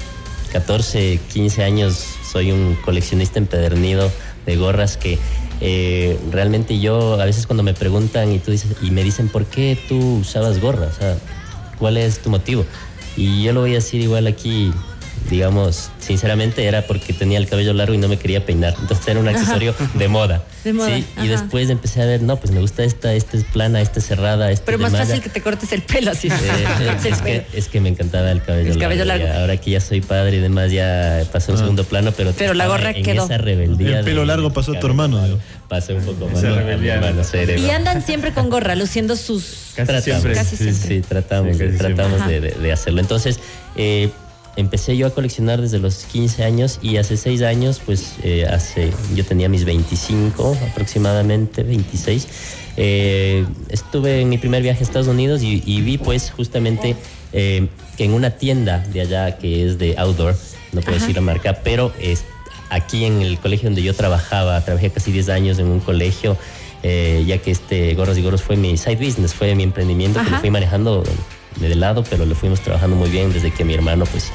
14, 0.51 1.19
15 1.33 1.63
años 1.63 2.05
soy 2.31 2.51
un 2.51 2.75
coleccionista 2.83 3.39
empedernido 3.39 4.11
de 4.45 4.55
gorras 4.55 4.97
que 4.97 5.17
eh, 5.61 6.19
realmente 6.31 6.79
yo 6.79 7.19
a 7.19 7.25
veces 7.25 7.47
cuando 7.47 7.63
me 7.63 7.73
preguntan 7.73 8.31
y 8.31 8.39
tú 8.39 8.51
dices 8.51 8.75
y 8.81 8.91
me 8.91 9.03
dicen 9.03 9.29
por 9.29 9.45
qué 9.45 9.77
tú 9.87 10.17
usabas 10.17 10.61
gorras, 10.61 10.95
o 10.95 10.99
sea, 10.99 11.17
cuál 11.77 11.97
es 11.97 12.19
tu 12.19 12.29
motivo 12.29 12.65
y 13.17 13.43
yo 13.43 13.51
lo 13.51 13.61
voy 13.61 13.71
a 13.71 13.75
decir 13.75 13.99
igual 13.99 14.27
aquí 14.27 14.71
digamos, 15.29 15.89
sinceramente 15.99 16.65
era 16.65 16.83
porque 16.87 17.13
tenía 17.13 17.37
el 17.37 17.47
cabello 17.47 17.73
largo 17.73 17.93
y 17.93 17.97
no 17.97 18.07
me 18.07 18.17
quería 18.17 18.45
peinar. 18.45 18.75
Entonces 18.79 19.07
era 19.07 19.19
un 19.19 19.27
accesorio 19.27 19.73
de 19.95 20.07
moda. 20.07 20.43
De 20.67 20.73
moda, 20.73 20.95
Sí, 20.97 21.05
y 21.23 21.27
después 21.27 21.69
empecé 21.69 22.01
a 22.01 22.05
ver, 22.05 22.21
no, 22.21 22.35
pues 22.37 22.51
me 22.51 22.59
gusta 22.59 22.83
esta, 22.83 23.13
esta 23.13 23.37
es 23.37 23.45
plana, 23.45 23.79
esta 23.79 23.99
es 23.99 24.05
cerrada, 24.05 24.51
esta 24.51 24.65
Pero 24.65 24.77
es 24.85 24.91
más 24.91 24.99
fácil 25.07 25.21
que 25.21 25.29
te 25.29 25.39
cortes 25.39 25.71
el 25.71 25.81
pelo 25.81 26.11
así. 26.11 26.27
Eh, 26.27 26.31
el 26.81 26.89
es, 26.89 27.19
pelo. 27.19 27.23
que, 27.23 27.45
es 27.53 27.67
que 27.69 27.79
me 27.79 27.87
encantaba 27.87 28.29
el 28.31 28.41
cabello, 28.43 28.73
El 28.73 28.77
cabello 28.77 29.05
largo. 29.05 29.27
ahora 29.33 29.55
que 29.57 29.71
ya 29.71 29.79
soy 29.79 30.01
padre 30.01 30.37
y 30.37 30.39
demás, 30.41 30.71
ya 30.71 31.23
pasó 31.31 31.53
un 31.53 31.57
segundo 31.57 31.85
plano, 31.85 32.11
pero, 32.17 32.33
Pero 32.37 32.53
la 32.53 32.67
gorra 32.67 32.91
en 32.91 33.01
quedó. 33.03 33.23
esa 33.25 33.37
rebeldía. 33.37 33.99
El 33.99 34.05
pelo 34.05 34.21
de- 34.21 34.27
largo 34.27 34.51
pasó 34.51 34.73
a 34.73 34.79
tu 34.79 34.87
hermano, 34.87 35.23
digo. 35.23 35.39
Pasó 35.69 35.93
un 35.95 36.03
poco 36.03 36.27
más. 36.29 36.43
Y 36.43 37.69
andan 37.69 38.01
siempre 38.01 38.33
con 38.33 38.49
gorra, 38.49 38.75
luciendo 38.75 39.15
sus... 39.15 39.71
Casi 39.75 39.87
Tratamos, 39.87 40.03
siempre. 40.03 40.33
Casi 40.33 40.57
sí, 40.57 40.63
siempre. 40.63 40.87
sí, 40.97 41.01
tratamos, 41.07 41.57
Sí, 41.57 41.63
casi 41.65 41.77
tratamos 41.77 42.17
siempre. 42.17 42.41
de, 42.41 42.49
de- 42.55 42.61
de 42.61 42.71
hacerlo. 42.71 42.99
Entonces, 43.01 43.39
eh, 43.75 44.09
empecé 44.57 44.97
yo 44.97 45.07
a 45.07 45.11
coleccionar 45.11 45.61
desde 45.61 45.77
los 45.79 46.03
15 46.05 46.43
años 46.43 46.79
y 46.81 46.97
hace 46.97 47.15
6 47.15 47.43
años, 47.43 47.79
pues 47.85 48.15
eh, 48.23 48.45
hace, 48.45 48.91
yo 49.15 49.23
tenía 49.23 49.47
mis 49.47 49.63
25 49.63 50.57
aproximadamente, 50.71 51.63
26. 51.63 52.27
eh, 52.75 53.45
estuve 53.69 54.21
en 54.21 54.29
mi 54.29 54.37
primer 54.37 54.63
viaje 54.63 54.79
a 54.79 54.83
Estados 54.83 55.07
Unidos 55.07 55.43
y, 55.43 55.63
y 55.65 55.81
vi 55.81 55.97
pues 55.97 56.31
justamente 56.31 56.95
eh, 57.33 57.67
que 57.97 58.03
en 58.05 58.13
una 58.13 58.31
tienda 58.31 58.79
de 58.91 59.01
allá 59.01 59.37
que 59.37 59.65
es 59.65 59.77
de 59.77 59.95
outdoor, 59.97 60.35
no 60.73 60.81
puedo 60.81 60.97
Ajá. 60.97 61.05
decir 61.05 61.15
la 61.15 61.21
marca, 61.21 61.61
pero 61.63 61.93
es 62.01 62.25
aquí 62.69 63.05
en 63.05 63.21
el 63.21 63.37
colegio 63.39 63.69
donde 63.69 63.83
yo 63.83 63.93
trabajaba, 63.93 64.59
trabajé 64.65 64.89
casi 64.89 65.11
10 65.11 65.29
años 65.29 65.59
en 65.59 65.67
un 65.67 65.79
colegio, 65.79 66.35
ya 66.83 67.37
que 67.39 67.51
este 67.51 67.93
Gorros 67.95 68.17
y 68.17 68.21
Gorros 68.21 68.41
fue 68.41 68.55
mi 68.55 68.77
side 68.77 68.95
business, 68.95 69.33
fue 69.33 69.53
mi 69.55 69.63
emprendimiento 69.63 70.23
que 70.23 70.29
lo 70.29 70.39
fui 70.39 70.49
manejando 70.49 71.03
de 71.59 71.75
lado, 71.75 72.03
pero 72.09 72.25
lo 72.25 72.35
fuimos 72.35 72.61
trabajando 72.61 72.95
muy 72.95 73.09
bien 73.09 73.31
desde 73.33 73.51
que 73.51 73.63
mi 73.65 73.73
hermano 73.73 74.05
pues 74.05 74.31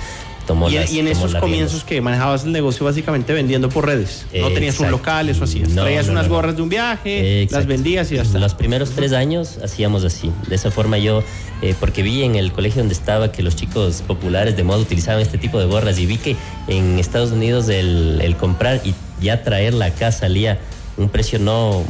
tomó 0.47 0.69
Y, 0.69 0.75
las 0.75 0.91
y 0.93 0.99
en 0.99 1.07
tomó 1.13 1.27
esos 1.27 1.41
comienzos 1.41 1.71
riendas. 1.73 1.85
que 1.89 2.01
manejabas 2.01 2.45
el 2.45 2.51
negocio 2.53 2.85
básicamente 2.85 3.33
vendiendo 3.33 3.69
por 3.69 3.87
redes. 3.87 4.27
No 4.35 4.49
tenías 4.51 4.79
un 4.81 4.91
local, 4.91 5.29
eso 5.29 5.45
hacías. 5.45 5.69
No, 5.71 5.83
Traías 5.83 6.07
no, 6.07 6.13
unas 6.13 6.27
no. 6.29 6.35
gorras 6.35 6.57
de 6.57 6.63
un 6.63 6.69
viaje, 6.69 7.43
Exacto. 7.43 7.59
las 7.59 7.67
vendías 7.69 8.11
y 8.11 8.17
ya 8.17 8.23
está. 8.23 8.39
Los 8.41 8.55
primeros 8.55 8.91
tres 8.91 9.13
años 9.13 9.59
hacíamos 9.63 10.03
así. 10.05 10.33
De 10.49 10.57
esa 10.57 10.73
forma 10.73 10.99
yo, 10.99 11.23
eh, 11.63 11.75
porque 11.79 12.03
vi 12.03 12.25
en 12.25 12.35
el 12.35 12.51
colegio 12.53 12.81
donde 12.83 12.95
estaba 12.95 13.31
que 13.31 13.43
los 13.45 13.55
chicos 13.55 14.03
populares 14.05 14.57
de 14.57 14.65
moda 14.65 14.79
utilizaban 14.81 15.23
este 15.23 15.39
tipo 15.39 15.61
de 15.61 15.67
gorras 15.67 15.97
y 16.01 16.07
vi 16.07 16.17
que 16.19 16.35
en 16.67 16.99
Estados 16.99 17.31
Unidos 17.31 17.69
el, 17.69 18.21
el 18.21 18.37
comprar 18.37 18.81
y 18.85 18.95
ya 19.23 19.45
traerla 19.45 19.87
acá 19.87 20.11
salía 20.11 20.59
un 20.97 21.09
precio 21.09 21.39
no, 21.39 21.85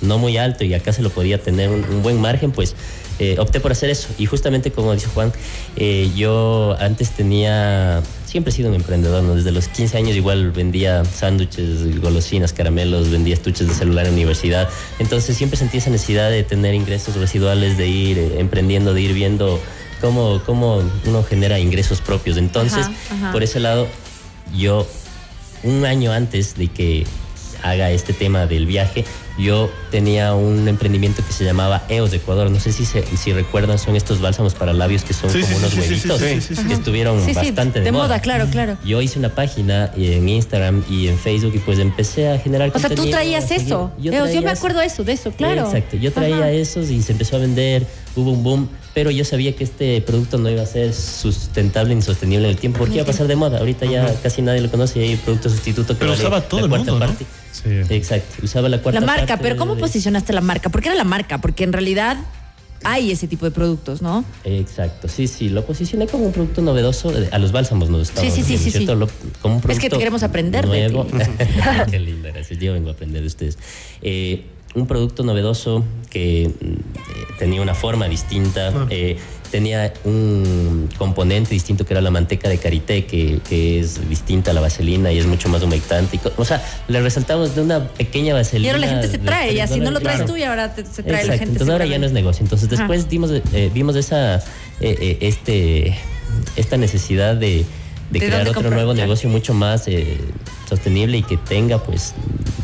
no 0.00 0.18
muy 0.18 0.36
alto 0.36 0.62
y 0.64 0.74
acá 0.74 0.92
se 0.92 1.02
lo 1.02 1.10
podía 1.10 1.38
tener 1.42 1.70
un, 1.70 1.82
un 1.84 2.02
buen 2.04 2.20
margen, 2.20 2.52
pues 2.52 2.76
eh, 3.18 3.36
opté 3.38 3.60
por 3.60 3.72
hacer 3.72 3.90
eso. 3.90 4.08
Y 4.18 4.26
justamente 4.26 4.70
como 4.72 4.92
dice 4.92 5.08
Juan, 5.12 5.32
eh, 5.76 6.10
yo 6.16 6.76
antes 6.80 7.10
tenía, 7.10 8.02
siempre 8.26 8.52
he 8.52 8.54
sido 8.54 8.68
un 8.68 8.74
emprendedor, 8.74 9.22
¿no? 9.22 9.34
desde 9.36 9.52
los 9.52 9.68
15 9.68 9.98
años 9.98 10.16
igual 10.16 10.50
vendía 10.50 11.04
sándwiches, 11.04 12.00
golosinas, 12.00 12.52
caramelos, 12.52 13.10
vendía 13.10 13.34
estuches 13.34 13.68
de 13.68 13.74
celular 13.74 14.06
en 14.06 14.12
la 14.12 14.14
universidad. 14.14 14.68
Entonces 14.98 15.36
siempre 15.36 15.58
sentí 15.58 15.78
esa 15.78 15.90
necesidad 15.90 16.30
de 16.30 16.42
tener 16.42 16.74
ingresos 16.74 17.16
residuales, 17.16 17.78
de 17.78 17.86
ir 17.86 18.18
eh, 18.18 18.40
emprendiendo, 18.40 18.94
de 18.94 19.00
ir 19.00 19.12
viendo 19.12 19.60
cómo, 20.00 20.42
cómo 20.44 20.82
uno 21.06 21.22
genera 21.22 21.58
ingresos 21.58 22.00
propios. 22.00 22.36
Entonces, 22.36 22.86
Ajá, 22.86 23.14
ajá. 23.14 23.32
por 23.32 23.42
ese 23.42 23.60
lado, 23.60 23.86
yo 24.56 24.86
un 25.62 25.84
año 25.84 26.12
antes 26.12 26.56
de 26.56 26.68
que 26.68 27.06
haga 27.62 27.90
este 27.90 28.12
tema 28.12 28.46
del 28.46 28.66
viaje, 28.66 29.04
yo 29.38 29.70
tenía 29.90 30.34
un 30.34 30.68
emprendimiento 30.68 31.24
que 31.26 31.32
se 31.32 31.44
llamaba 31.44 31.82
EOS 31.88 32.10
de 32.12 32.18
Ecuador. 32.18 32.50
No 32.50 32.60
sé 32.60 32.72
si, 32.72 32.84
se- 32.84 33.04
si 33.16 33.32
recuerdan, 33.32 33.78
son 33.78 33.96
estos 33.96 34.20
bálsamos 34.20 34.54
para 34.54 34.72
labios 34.72 35.02
que 35.02 35.12
son 35.12 35.30
Sí, 35.30 35.40
como 35.40 35.52
sí, 35.52 35.58
unos 35.58 35.70
sí, 35.70 35.76
sí, 35.76 35.82
sí, 35.82 36.08
huevitos 36.08 36.20
sí, 36.20 36.40
sí, 36.40 36.56
sí. 36.62 36.68
que 36.68 36.74
estuvieron 36.74 37.18
Sí, 37.20 37.30
sí, 37.30 37.34
bastante 37.34 37.80
de, 37.80 37.86
de 37.86 37.92
moda, 37.92 38.20
claro, 38.20 38.46
claro. 38.50 38.76
Yo 38.84 39.02
hice 39.02 39.18
una 39.18 39.30
página 39.34 39.90
en 39.96 40.28
Instagram 40.28 40.84
y 40.88 41.08
en 41.08 41.18
Facebook 41.18 41.52
y 41.54 41.58
pues 41.58 41.78
empecé 41.78 42.28
a 42.30 42.38
generar 42.38 42.70
O 42.74 42.78
sea, 42.78 42.90
tú 42.90 43.10
traías 43.10 43.48
seguir. 43.48 43.66
eso. 43.66 43.92
Yo, 43.98 44.12
Yo, 44.12 44.22
traía 44.22 44.40
me 44.40 44.50
eso. 44.52 44.58
acuerdo 44.58 44.80
de 44.80 44.86
eso, 44.86 45.02
de 45.04 45.12
eso, 45.12 45.30
claro. 45.32 45.64
Exacto, 45.66 45.96
yo 45.96 46.12
traía 46.12 46.36
Ajá. 46.36 46.50
esos 46.50 46.90
y 46.90 47.02
se 47.02 47.12
empezó 47.12 47.36
a 47.36 47.40
vender, 47.40 47.86
hubo 48.14 48.30
un 48.30 48.42
boom, 48.44 48.68
pero 48.94 49.10
yo 49.10 49.24
sabía 49.24 49.56
que 49.56 49.64
este 49.64 50.00
producto 50.02 50.38
no 50.38 50.48
iba 50.48 50.62
a 50.62 50.66
ser 50.66 50.92
sustentable 50.94 51.94
ni 51.94 52.02
sostenible 52.02 52.44
en 52.46 52.50
el 52.54 52.56
tiempo, 52.60 52.78
porque 52.78 52.94
iba 52.94 53.02
a 53.02 53.06
pasar 53.06 53.26
de 53.26 53.34
moda. 53.34 53.58
Ahorita 53.58 53.86
ya 53.86 54.14
casi 54.22 54.42
nadie 54.42 54.60
lo 54.60 54.70
conoce 54.70 55.00
y 55.04 55.10
hay 55.10 55.16
producto 55.16 55.48
sustituto 55.50 55.94
que 55.94 55.98
Pero 56.00 56.12
vale 56.12 56.22
usaba 56.22 56.40
todo 56.42 56.60
la 56.60 56.64
el 56.66 56.70
cuarta 56.70 56.90
mundo, 56.92 57.06
¿no? 57.06 57.10
parte. 57.12 57.26
Sí. 57.50 57.94
Exacto, 57.94 58.34
usaba 58.42 58.68
la 58.68 58.78
cuarta 58.82 59.00
La 59.00 59.06
marca, 59.06 59.23
pero 59.40 59.56
¿cómo 59.56 59.74
de- 59.74 59.80
posicionaste 59.80 60.32
la 60.32 60.40
marca? 60.40 60.68
¿Por 60.70 60.80
qué 60.82 60.88
era 60.88 60.96
la 60.96 61.04
marca? 61.04 61.40
Porque 61.40 61.64
en 61.64 61.72
realidad 61.72 62.18
hay 62.86 63.10
ese 63.10 63.26
tipo 63.26 63.46
de 63.46 63.50
productos, 63.50 64.02
¿no? 64.02 64.24
Exacto, 64.44 65.08
sí, 65.08 65.26
sí, 65.26 65.48
lo 65.48 65.64
posicioné 65.64 66.06
como 66.06 66.26
un 66.26 66.32
producto 66.32 66.60
novedoso. 66.60 67.12
A 67.32 67.38
los 67.38 67.50
bálsamos 67.50 67.88
nos 67.88 68.08
estamos 68.10 68.32
Sí, 68.34 68.42
sí, 68.42 68.58
sí, 68.58 68.62
sí, 68.62 68.70
¿cierto? 68.72 68.92
sí. 68.92 68.98
Lo- 68.98 69.08
como 69.40 69.56
un 69.56 69.70
Es 69.70 69.78
que 69.78 69.88
queremos 69.88 70.22
aprender 70.22 70.68
de 70.68 70.88
nuevo. 70.88 71.04
ti. 71.06 71.16
Qué 71.90 71.98
lindo, 71.98 72.28
gracias. 72.32 72.58
Yo 72.60 72.72
vengo 72.74 72.90
a 72.90 72.92
aprender 72.92 73.22
de 73.22 73.26
ustedes. 73.26 73.58
Eh, 74.02 74.44
un 74.74 74.86
producto 74.86 75.22
novedoso 75.22 75.84
que 76.10 76.48
mm, 76.48 76.64
eh, 76.66 76.76
tenía 77.38 77.62
una 77.62 77.74
forma 77.74 78.06
distinta, 78.08 78.72
eh, 78.90 79.16
tenía 79.54 79.94
un 80.02 80.88
componente 80.98 81.50
distinto 81.54 81.86
que 81.86 81.94
era 81.94 82.00
la 82.00 82.10
manteca 82.10 82.48
de 82.48 82.58
karité, 82.58 83.06
que, 83.06 83.38
que 83.48 83.78
es 83.78 84.08
distinta 84.08 84.50
a 84.50 84.54
la 84.54 84.60
vaselina 84.60 85.12
y 85.12 85.18
es 85.20 85.26
mucho 85.26 85.48
más 85.48 85.62
humectante. 85.62 86.16
y 86.16 86.20
O 86.36 86.44
sea, 86.44 86.60
le 86.88 87.00
resaltamos 87.00 87.54
de 87.54 87.62
una 87.62 87.86
pequeña 87.90 88.30
Y 88.30 88.32
vaselina. 88.32 88.72
ahora 88.72 88.80
la 88.80 88.88
gente 88.88 89.06
se 89.06 89.18
trae, 89.18 89.54
ya 89.54 89.68
si 89.68 89.78
no 89.78 89.92
lo 89.92 90.00
traes 90.00 90.16
Claro. 90.16 90.32
tú 90.32 90.36
y 90.36 90.42
ahora 90.42 90.74
te- 90.74 90.84
se 90.84 91.04
trae 91.04 91.24
la 91.24 91.34
gente. 91.38 91.52
Entonces 91.52 91.68
ahora 91.70 91.86
ya 91.86 91.98
no 92.00 92.06
es 92.06 92.10
negocio. 92.10 92.42
Entonces 92.42 92.66
Ajá. 92.72 92.78
después 92.82 93.08
dimos, 93.08 93.30
eh, 93.30 93.70
vimos 93.72 93.94
esa, 93.94 94.38
eh, 94.38 94.42
eh, 94.80 95.18
este, 95.20 95.96
esta 96.56 96.76
necesidad 96.76 97.36
de, 97.36 97.58
de 97.58 97.64
¿De 98.10 98.18
crear 98.18 98.40
otro 98.40 98.54
comprar? 98.54 98.72
nuevo 98.74 98.92
negocio 98.92 99.28
mucho 99.28 99.54
más 99.54 99.86
eh, 99.86 100.18
sostenible 100.68 101.18
y 101.18 101.22
que 101.22 101.36
tenga 101.36 101.78
pues 101.78 102.12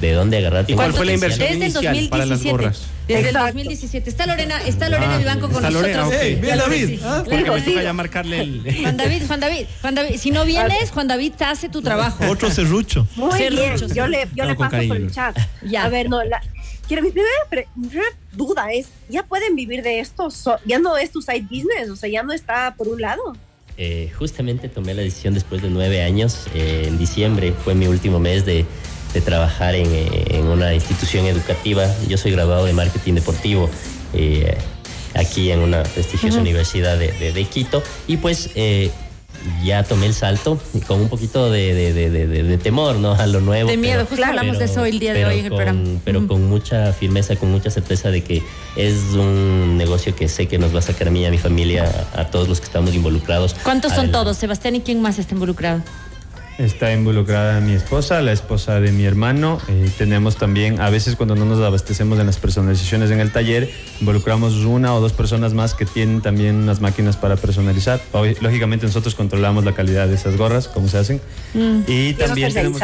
de 0.00 0.12
dónde 0.12 0.38
agarrar. 0.38 0.64
¿Y 0.69 0.75
cuál 0.75 0.92
fue 0.92 1.04
la 1.07 1.12
inversión. 1.12 1.40
Desde 1.49 1.66
el 1.66 1.71
inicial 1.73 2.09
para 2.09 2.26
las 2.26 2.42
2017. 2.42 2.50
gorras? 2.50 2.83
Desde 3.07 3.21
Exacto. 3.28 3.38
el 3.49 3.54
2017. 3.54 4.11
Está 4.11 4.26
Lorena, 4.26 4.62
está 4.64 4.88
Lorena 4.88 5.14
Ah, 5.14 5.19
Vivanco 5.19 5.47
con 5.49 5.57
está 5.57 5.71
Lorena, 5.71 5.97
nosotros. 5.99 6.23
Ey, 6.23 6.35
bien, 6.37 6.59
David. 6.59 6.87
sí. 6.87 7.00
Ah, 7.02 7.23
Porque 7.25 7.38
Claro 7.42 7.54
me 7.54 7.64
sí. 7.64 7.71
toca 7.73 7.83
ya 7.83 7.92
marcarle 7.92 8.40
el... 8.40 8.76
Juan 8.83 8.97
David, 8.97 9.23
Juan 9.26 9.40
David, 9.40 9.66
Juan 9.80 9.95
David, 9.95 10.16
si 10.19 10.30
no 10.30 10.45
vienes, 10.45 10.90
Juan 10.90 11.09
David 11.09 11.33
te 11.37 11.45
hace 11.45 11.69
tu 11.69 11.83
trabajo. 11.83 12.25
Otro 12.28 12.50
serrucho. 12.50 13.07
Muy 13.16 13.37
Serrucho, 13.38 13.87
bien, 13.87 13.95
yo 13.95 14.07
le, 14.07 14.28
yo 14.35 14.45
No, 14.45 14.50
le 14.50 14.57
con 14.57 14.69
paso 14.71 14.76
por 14.83 14.88
cariño. 14.88 15.07
el 15.09 15.12
chat. 15.12 15.37
Ya. 15.62 15.85
A 15.85 15.88
ver, 15.88 16.09
no, 16.09 16.23
la, 16.25 16.40
quiero, 16.87 17.02
mi 17.02 17.11
primera 17.11 17.33
pre- 17.50 17.69
primera 17.88 18.07
duda 18.33 18.73
es, 18.73 18.87
¿ya 19.09 19.25
pueden 19.25 19.57
vivir 19.57 19.83
de 19.83 20.00
esto? 20.00 20.30
So- 20.30 20.59
ya 20.64 20.78
no 20.78 20.97
es 20.97 21.11
tu 21.11 21.21
side 21.21 21.42
business, 21.50 21.90
o 21.90 21.97
sea, 21.97 22.09
ya 22.09 22.23
no 22.23 22.33
está 22.33 22.75
por 22.76 22.88
un 22.88 23.00
lado. 23.00 23.37
Eh, 23.76 24.12
justamente 24.19 24.69
tomé 24.69 24.92
la 24.95 25.02
decisión 25.02 25.33
después 25.35 25.62
de 25.62 25.71
nueve 25.71 26.02
años. 26.02 26.47
eh, 26.54 26.85
en 26.87 26.99
diciembre 26.99 27.52
fue 27.64 27.75
mi 27.75 27.87
último 27.87 28.19
mes 28.21 28.45
de, 28.45 28.66
de 29.14 29.21
trabajar 29.21 29.75
en, 29.75 29.88
en 29.93 30.47
una 30.47 30.75
institución 30.75 31.26
educativa. 31.26 31.87
Yo 32.09 32.17
soy 32.19 32.33
graduado 32.33 32.64
de 32.64 32.73
marketing 32.73 33.14
deportivo 33.14 33.69
eh, 34.14 34.57
aquí 35.14 35.50
en 35.50 35.61
una 35.61 35.83
prestigiosa 35.83 36.38
universidad 36.40 36.99
de, 36.99 37.12
de- 37.12 37.33
de 37.33 37.45
Quito. 37.45 37.83
Y 38.07 38.19
pues 38.19 38.50
eh, 38.55 38.90
ya 39.64 39.83
tomé 39.85 40.05
el 40.07 40.14
salto 40.14 40.61
con 40.87 41.00
un 41.00 41.09
poquito 41.09 41.50
de, 41.50 41.75
de- 41.75 42.59
temor 42.59 42.97
¿no? 42.97 43.12
a 43.14 43.26
lo 43.26 43.40
nuevo. 43.40 43.71
De 43.71 43.76
miedo, 43.79 44.05
justo 44.07 44.25
hablamos 44.25 44.59
de 44.59 44.67
eso 44.67 44.85
el 44.85 44.99
día 44.99 45.14
de 45.14 45.25
hoy 45.25 45.38
en 45.40 45.45
el 45.47 45.50
programa. 45.52 45.81
Pero 46.05 46.26
con 46.29 46.47
mucha 46.49 46.93
firmeza, 46.93 47.37
con 47.37 47.50
mucha 47.50 47.71
certeza 47.71 48.11
de 48.11 48.23
que 48.23 48.43
es 48.76 48.97
un 49.14 49.76
negocio 49.79 50.14
que 50.14 50.29
sé 50.29 50.47
que 50.47 50.59
nos 50.59 50.75
va 50.75 50.81
a 50.81 50.83
sacar 50.83 51.09
a 51.09 51.11
mí 51.11 51.23
y 51.23 51.25
a 51.26 51.31
mi 51.31 51.38
familia, 51.38 51.90
a, 52.14 52.21
a 52.21 52.31
todos 52.31 52.49
los 52.49 52.61
que 52.61 52.67
estamos 52.67 52.95
involucrados. 52.95 53.55
¿Cuántos 53.62 53.93
son 53.95 54.12
todos, 54.12 54.37
Sebastián? 54.37 54.76
¿Y 54.76 54.81
quién 54.81 55.00
más 55.02 55.19
está 55.19 55.35
involucrado? 55.35 55.83
Está 56.61 56.93
involucrada 56.93 57.59
mi 57.62 57.73
esposa, 57.73 58.21
la 58.21 58.33
esposa 58.33 58.81
de 58.81 58.93
mi 58.93 59.05
hermano. 59.05 59.59
Eh, 59.67 59.90
tenemos 59.97 60.37
también, 60.37 60.79
a 60.79 60.90
veces 60.90 61.17
cuando 61.17 61.35
no 61.35 61.47
nos 61.47 61.59
abastecemos 61.61 62.19
en 62.19 62.26
las 62.26 62.37
personalizaciones 62.37 63.11
en 63.11 63.19
el 63.19 63.33
taller, 63.33 63.71
involucramos 63.99 64.57
una 64.57 64.95
o 64.95 65.00
dos 65.00 65.14
personas 65.14 65.55
más 65.55 65.73
que 65.73 65.87
tienen 65.87 66.21
también 66.21 66.57
unas 66.57 66.83
máquinas 66.83 67.17
para 67.17 67.37
personalizar. 67.37 67.99
Lógicamente 68.43 68.85
nosotros 68.85 69.14
controlamos 69.14 69.64
la 69.64 69.73
calidad 69.73 70.07
de 70.07 70.17
esas 70.17 70.37
gorras, 70.37 70.69
cómo 70.69 70.87
se 70.88 70.99
hacen. 70.99 71.23
Y 71.55 72.09
¿Y 72.09 72.12
también 72.12 72.52
tenemos, 72.52 72.79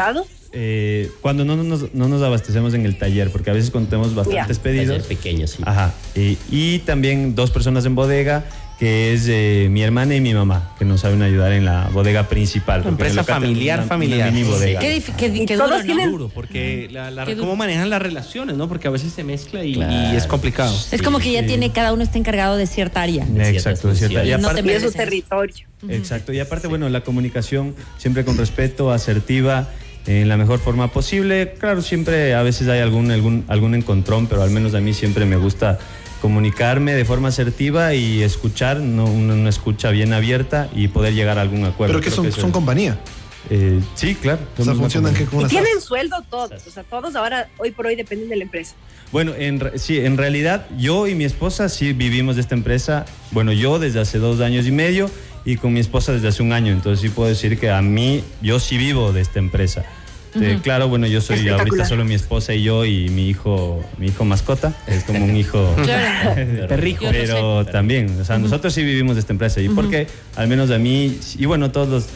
eh, 0.53 1.11
cuando 1.21 1.45
no 1.45 1.55
nos, 1.57 1.93
no 1.93 2.09
nos 2.09 2.23
abastecemos 2.23 2.73
en 2.73 2.87
el 2.87 2.97
taller, 2.97 3.31
porque 3.31 3.51
a 3.51 3.53
veces 3.53 3.71
cuando 3.71 3.91
tenemos 3.91 4.15
bastantes 4.15 4.59
pedidos. 4.59 4.87
Taller 4.87 5.03
pequeño, 5.03 5.47
sí. 5.47 5.59
Ajá. 5.67 5.93
Y, 6.15 6.39
y 6.51 6.79
también 6.79 7.35
dos 7.35 7.51
personas 7.51 7.85
en 7.85 7.95
bodega, 7.95 8.47
que 8.79 9.15
es 9.15 9.27
eh, 9.29 9.69
mi 9.71 9.81
hermana 9.83 10.15
y 10.15 10.21
mi 10.21 10.35
mamá, 10.35 10.75
que 10.79 10.85
nos 10.85 11.01
saben 11.01 11.23
ayudar 11.23 11.53
en 11.53 11.65
la 11.65 11.89
bodega 11.93 12.29
principal. 12.29 12.85
Empresa 12.87 13.25
familiar, 13.25 13.79
una- 13.79 13.89
familiar. 13.89 14.29
Una 14.29 14.31
mini 14.39 14.47
bodega. 14.47 14.81
Qué, 14.81 15.03
qué- 15.17 15.47
qué 15.47 15.57
todos 15.57 15.71
duro, 15.71 15.79
¿no? 15.79 15.85
tienen- 15.85 16.11
duro, 16.11 16.29
porque 16.29 16.89
la, 16.91 17.11
la- 17.11 17.25
Qué 17.25 17.35
duro. 17.35 17.47
cómo 17.47 17.57
manejan 17.57 17.89
las 17.89 18.03
relaciones, 18.03 18.55
¿no? 18.57 18.69
Porque 18.69 18.89
a 18.89 18.91
veces 18.91 19.15
se 19.15 19.25
mezcla 19.25 19.65
y, 19.65 19.75
Claro. 19.77 20.13
y 20.13 20.17
es 20.17 20.27
complicado. 20.27 20.77
Es 20.93 21.01
como 21.01 21.21
que 21.21 21.33
ya 21.33 21.47
tiene, 21.47 21.73
cada 21.73 21.95
uno 21.95 22.03
está 22.03 22.19
encargado 22.19 22.57
de 22.59 22.67
cierta 22.67 23.01
área. 23.01 23.25
Exacto, 23.25 23.89
de 23.89 23.95
cierta- 23.97 24.19
funciones. 24.21 24.29
Y 24.29 24.31
No 24.43 24.49
te 24.49 24.61
aparte, 24.61 24.77
es 24.77 24.83
su 24.83 24.93
territorio. 24.93 25.67
exacto. 25.89 26.33
Y 26.35 26.41
aparte, 26.41 26.67
bueno, 26.69 26.87
la 26.91 27.01
comunicación 27.01 27.75
siempre 27.97 28.27
con 28.27 28.37
respeto, 28.37 28.93
asertiva, 28.93 29.69
en 30.07 30.29
la 30.29 30.37
mejor 30.37 30.59
forma 30.61 30.93
posible. 30.93 31.55
Claro, 31.59 31.81
siempre 31.83 32.35
a 32.35 32.43
veces 32.43 32.69
hay 32.69 32.81
algún, 32.81 33.11
algún, 33.11 33.45
algún 33.49 33.75
encontrón, 33.75 34.27
pero 34.27 34.43
al 34.43 34.51
menos 34.51 34.75
a 34.75 34.81
mí 34.81 34.93
siempre 34.93 35.25
me 35.25 35.37
gusta 35.37 35.79
comunicarme 36.21 36.95
de 36.95 37.05
forma 37.05 37.29
asertiva 37.29 37.95
y 37.95 38.23
escuchar, 38.23 38.79
no, 38.81 39.05
una, 39.05 39.35
una 39.35 39.49
escucha 39.49 39.91
bien 39.91 40.13
abierta 40.13 40.69
y 40.75 40.89
poder 40.89 41.15
llegar 41.15 41.39
a 41.39 41.43
algún 41.43 41.65
acuerdo. 41.65 41.95
Pero 41.95 42.05
que 42.05 42.11
son, 42.11 42.27
eso 42.27 42.41
son 42.41 42.51
es- 42.51 42.55
compañía. 42.55 42.99
Eh, 43.49 43.81
sí, 43.95 44.17
claro. 44.17 44.41
O 44.59 44.65
sea, 44.65 44.75
funcionan 44.75 45.15
que 45.15 45.25
con 45.25 45.43
Y 45.43 45.45
tienen 45.45 45.81
sueldo 45.81 46.17
todos, 46.29 46.67
o 46.67 46.71
sea, 46.71 46.83
todos 46.83 47.15
ahora, 47.15 47.49
hoy 47.59 47.71
por 47.71 47.87
hoy, 47.87 47.95
dependen 47.95 48.29
de 48.29 48.35
la 48.37 48.43
empresa. 48.43 48.75
Bueno, 49.13 49.35
en, 49.37 49.63
sí, 49.77 50.01
en 50.01 50.17
realidad 50.17 50.67
yo 50.77 51.07
y 51.07 51.15
mi 51.15 51.25
esposa 51.25 51.69
sí 51.69 51.93
vivimos 51.93 52.35
de 52.35 52.41
esta 52.41 52.57
empresa. 52.57 53.05
Bueno, 53.31 53.53
yo 53.53 53.79
desde 53.79 54.01
hace 54.01 54.19
dos 54.19 54.41
años 54.41 54.67
y 54.67 54.73
medio 54.73 55.09
y 55.45 55.57
con 55.59 55.73
mi 55.73 55.79
esposa 55.79 56.11
desde 56.13 56.27
hace 56.27 56.43
un 56.43 56.53
año. 56.53 56.73
Entonces 56.73 57.01
sí 57.03 57.09
puedo 57.09 57.29
decir 57.29 57.57
que 57.61 57.71
a 57.71 57.81
mí, 57.83 58.25
yo 58.43 58.59
sí 58.59 58.79
vivo 58.79 59.13
de 59.13 59.21
esta 59.21 59.39
empresa. 59.39 59.85
Eh, 60.43 60.59
claro, 60.63 60.89
bueno, 60.89 61.07
yo 61.07 61.21
soy 61.21 61.49
ahorita 61.49 61.85
solo 61.85 62.05
mi 62.05 62.15
esposa 62.15 62.55
y 62.55 62.63
yo 62.63 62.85
y 62.85 63.09
mi 63.11 63.29
hijo, 63.29 63.83
mi 63.99 64.09
hijo 64.09 64.25
mascota. 64.25 64.75
Es 64.87 65.05
como 65.05 65.25
un 65.25 65.37
hijo. 65.37 65.75
Claro. 65.85 66.35
Perrijo. 66.69 67.07
Pero 67.11 67.65
también, 67.67 68.19
o 68.21 68.25
sea, 68.25 68.39
nosotros 68.39 68.73
sí 68.75 68.83
vivimos 68.83 69.15
de 69.17 69.21
esta 69.21 69.33
empresa. 69.33 69.61
Y 69.61 69.69
porque, 69.69 70.07
al 70.37 70.49
menos 70.49 70.71
a 70.71 70.79
mí, 70.79 71.19
y 71.39 71.45
bueno, 71.47 71.71
todas 71.71 72.07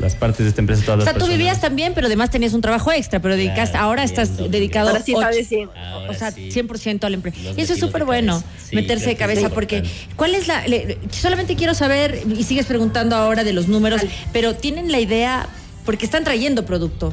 las 0.00 0.14
partes 0.16 0.38
de 0.44 0.48
esta 0.48 0.60
empresa, 0.60 0.82
todas 0.84 1.00
O 1.00 1.02
sea, 1.02 1.12
las 1.12 1.14
tú 1.14 1.26
personas. 1.26 1.38
vivías 1.38 1.60
también, 1.60 1.92
pero 1.94 2.06
además 2.06 2.30
tenías 2.30 2.52
un 2.54 2.60
trabajo 2.60 2.90
extra, 2.92 3.20
pero 3.20 3.36
dedicaste, 3.36 3.72
Claro, 3.72 3.86
ahora 3.86 4.04
estás 4.04 4.36
bien, 4.36 4.50
dedicado 4.50 4.88
Ahora 4.88 5.02
sí 5.02 5.12
está 5.12 5.28
ocho- 5.28 5.36
de 5.36 5.44
100. 5.44 5.68
Ahora 5.76 6.10
o 6.10 6.14
sea, 6.14 6.30
sí. 6.30 6.48
100% 6.50 7.04
a 7.04 7.10
la 7.10 7.16
empresa. 7.16 7.38
Y 7.56 7.60
eso 7.60 7.72
es 7.74 7.80
súper 7.80 8.04
bueno. 8.04 8.42
Sí, 8.68 8.76
meterse 8.76 9.06
de 9.06 9.16
cabeza, 9.16 9.50
porque 9.50 9.78
importante. 9.78 10.14
¿cuál 10.16 10.34
es 10.34 10.48
la...? 10.48 10.66
le- 10.66 10.98
solamente 11.10 11.56
quiero 11.56 11.74
saber, 11.74 12.20
y 12.36 12.42
sigues 12.44 12.66
preguntando 12.66 13.16
ahora 13.16 13.44
de 13.44 13.52
los 13.52 13.68
números, 13.68 14.00
pero 14.32 14.54
tienen 14.54 14.90
la 14.90 15.00
idea, 15.00 15.46
porque 15.84 16.04
están 16.06 16.24
trayendo 16.24 16.64
producto. 16.64 17.12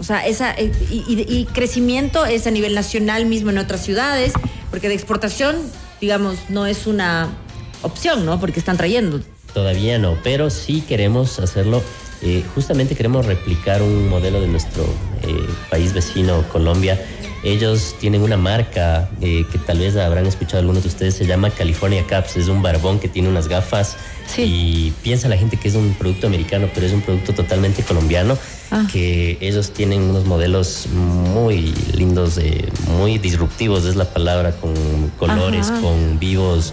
O 0.00 0.02
sea, 0.02 0.26
esa, 0.26 0.52
eh, 0.54 0.72
y, 0.90 1.04
y- 1.06 1.26
y 1.28 1.44
crecimiento 1.44 2.24
es 2.24 2.46
a 2.46 2.50
nivel 2.50 2.74
nacional 2.74 3.26
mismo 3.26 3.50
en 3.50 3.58
otras 3.58 3.84
ciudades, 3.84 4.32
porque 4.70 4.88
de 4.88 4.94
exportación, 4.94 5.56
digamos, 6.00 6.36
no 6.48 6.66
es 6.66 6.86
una 6.86 7.28
opción, 7.82 8.24
¿no? 8.24 8.40
Porque 8.40 8.58
están 8.58 8.78
trayendo. 8.78 9.20
Todavía 9.52 9.98
no, 9.98 10.16
pero 10.24 10.48
sí 10.50 10.82
queremos 10.88 11.38
hacerlo. 11.38 11.82
eh, 12.22 12.44
justamente 12.54 12.94
queremos 12.96 13.24
replicar 13.26 13.80
un 13.82 14.08
modelo 14.10 14.40
de 14.42 14.46
nuestro 14.46 14.84
eh, 15.22 15.46
país 15.70 15.92
vecino, 15.94 16.44
Colombia. 16.52 16.98
Ellos 17.42 17.94
tienen 17.98 18.20
una 18.22 18.36
marca 18.36 19.08
eh, 19.22 19.46
que 19.50 19.56
tal 19.58 19.78
vez 19.78 19.96
habrán 19.96 20.26
escuchado 20.26 20.58
algunos 20.58 20.82
de 20.82 20.88
ustedes, 20.90 21.14
se 21.14 21.26
llama 21.26 21.48
California 21.50 22.04
Caps. 22.06 22.36
Es 22.36 22.48
un 22.48 22.60
barbón 22.62 22.98
que 23.00 23.08
tiene 23.08 23.28
unas 23.28 23.48
gafas 23.48 23.96
Sí. 24.26 24.42
y 24.42 24.92
piensa 25.02 25.28
la 25.28 25.36
gente 25.38 25.56
que 25.56 25.68
es 25.68 25.74
un 25.74 25.94
producto 25.94 26.26
americano, 26.26 26.68
pero 26.74 26.86
es 26.86 26.92
un 26.92 27.00
producto 27.00 27.32
totalmente 27.32 27.82
colombiano. 27.82 28.36
Ah. 28.70 28.86
Que 28.92 29.38
ellos 29.40 29.72
tienen 29.72 30.02
unos 30.02 30.26
modelos 30.26 30.86
muy 30.92 31.74
lindos, 31.94 32.36
eh, 32.38 32.68
muy 32.98 33.18
disruptivos, 33.18 33.84
es 33.86 33.96
la 33.96 34.04
palabra, 34.04 34.52
con 34.52 34.74
colores, 35.18 35.70
Ajá. 35.70 35.80
con 35.80 36.18
vivos, 36.20 36.72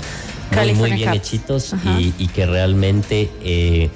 muy, 0.53 0.74
muy 0.74 0.91
bien 0.91 1.05
Caps. 1.13 1.17
hechitos 1.17 1.75
y 2.17 2.27
que 2.27 2.45
realmente 2.45 3.29
eh, 3.43 3.89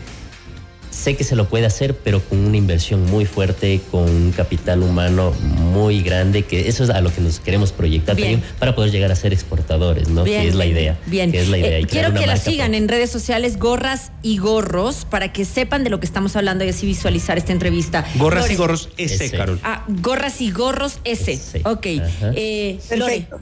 sé 0.91 1.15
que 1.15 1.23
se 1.23 1.35
lo 1.35 1.47
puede 1.49 1.65
hacer, 1.65 1.95
pero 1.97 2.21
con 2.21 2.37
una 2.39 2.57
inversión 2.57 3.05
muy 3.05 3.25
fuerte, 3.25 3.81
con 3.89 4.03
un 4.03 4.31
capital 4.31 4.83
humano 4.83 5.31
muy 5.31 6.03
grande, 6.03 6.43
que 6.43 6.67
eso 6.67 6.83
es 6.83 6.89
a 6.89 7.01
lo 7.01 7.11
que 7.13 7.21
nos 7.21 7.39
queremos 7.39 7.71
proyectar 7.71 8.15
Bien. 8.15 8.33
también 8.41 8.53
para 8.59 8.75
poder 8.75 8.91
llegar 8.91 9.11
a 9.11 9.15
ser 9.15 9.33
exportadores, 9.33 10.09
¿no? 10.09 10.23
Bien, 10.23 10.41
que 10.43 10.47
es 10.49 10.55
la 10.55 10.65
idea. 10.65 10.99
Bien. 11.07 11.31
Que 11.31 11.41
es 11.41 11.47
la 11.49 11.57
idea. 11.57 11.77
Eh, 11.77 11.81
y 11.81 11.85
crear 11.85 12.05
quiero 12.11 12.19
que 12.21 12.27
la 12.27 12.37
sigan 12.37 12.75
en 12.75 12.87
redes 12.87 13.09
sociales, 13.09 13.57
gorras 13.57 14.11
y 14.21 14.37
gorros, 14.37 15.05
para 15.09 15.31
que 15.33 15.45
sepan 15.45 15.83
de 15.83 15.89
lo 15.89 15.99
que 15.99 16.05
estamos 16.05 16.35
hablando 16.35 16.63
y 16.65 16.69
así 16.69 16.85
visualizar 16.85 17.37
esta 17.37 17.51
entrevista. 17.53 18.05
Gorras 18.15 18.43
Lore. 18.43 18.53
y 18.53 18.57
gorros 18.57 18.89
Ese. 18.97 19.31
Carol. 19.31 19.59
Ah, 19.63 19.85
gorras 19.87 20.41
y 20.41 20.51
gorros 20.51 20.99
S. 21.05 21.31
Ese. 21.31 21.61
Ok. 21.65 21.85
Eh, 21.85 22.79
Perfecto. 22.89 23.39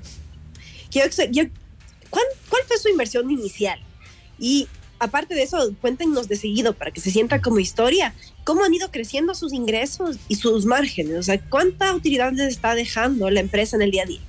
Quiero 0.92 1.08
que 1.10 1.14
se- 1.16 1.30
yo- 1.32 1.44
¿cuál, 2.10 2.26
cuál 2.50 2.62
fue 2.68 2.78
su 2.78 2.90
inversión 2.90 3.30
inicial? 3.32 3.80
Y 4.40 4.68
aparte 5.00 5.34
de 5.36 5.44
eso, 5.44 5.74
cuéntenos 5.82 6.28
de 6.28 6.36
seguido 6.36 6.74
para 6.74 6.92
que 6.92 7.00
se 7.02 7.12
sienta 7.12 7.42
como 7.42 7.60
historia. 7.60 8.14
¿Cómo 8.44 8.64
han 8.64 8.74
ido 8.74 8.90
creciendo 8.92 9.34
sus 9.36 9.54
ingresos 9.54 10.18
y 10.28 10.36
sus 10.36 10.66
márgenes? 10.66 11.18
O 11.18 11.24
sea, 11.24 11.40
¿cuánta 11.40 11.94
utilidad 11.96 12.32
les 12.34 12.48
está 12.50 12.76
dejando 12.76 13.30
la 13.30 13.40
empresa 13.40 13.76
en 13.76 13.82
el 13.84 13.92
día 13.92 14.04
a 14.04 14.06
día? 14.08 14.20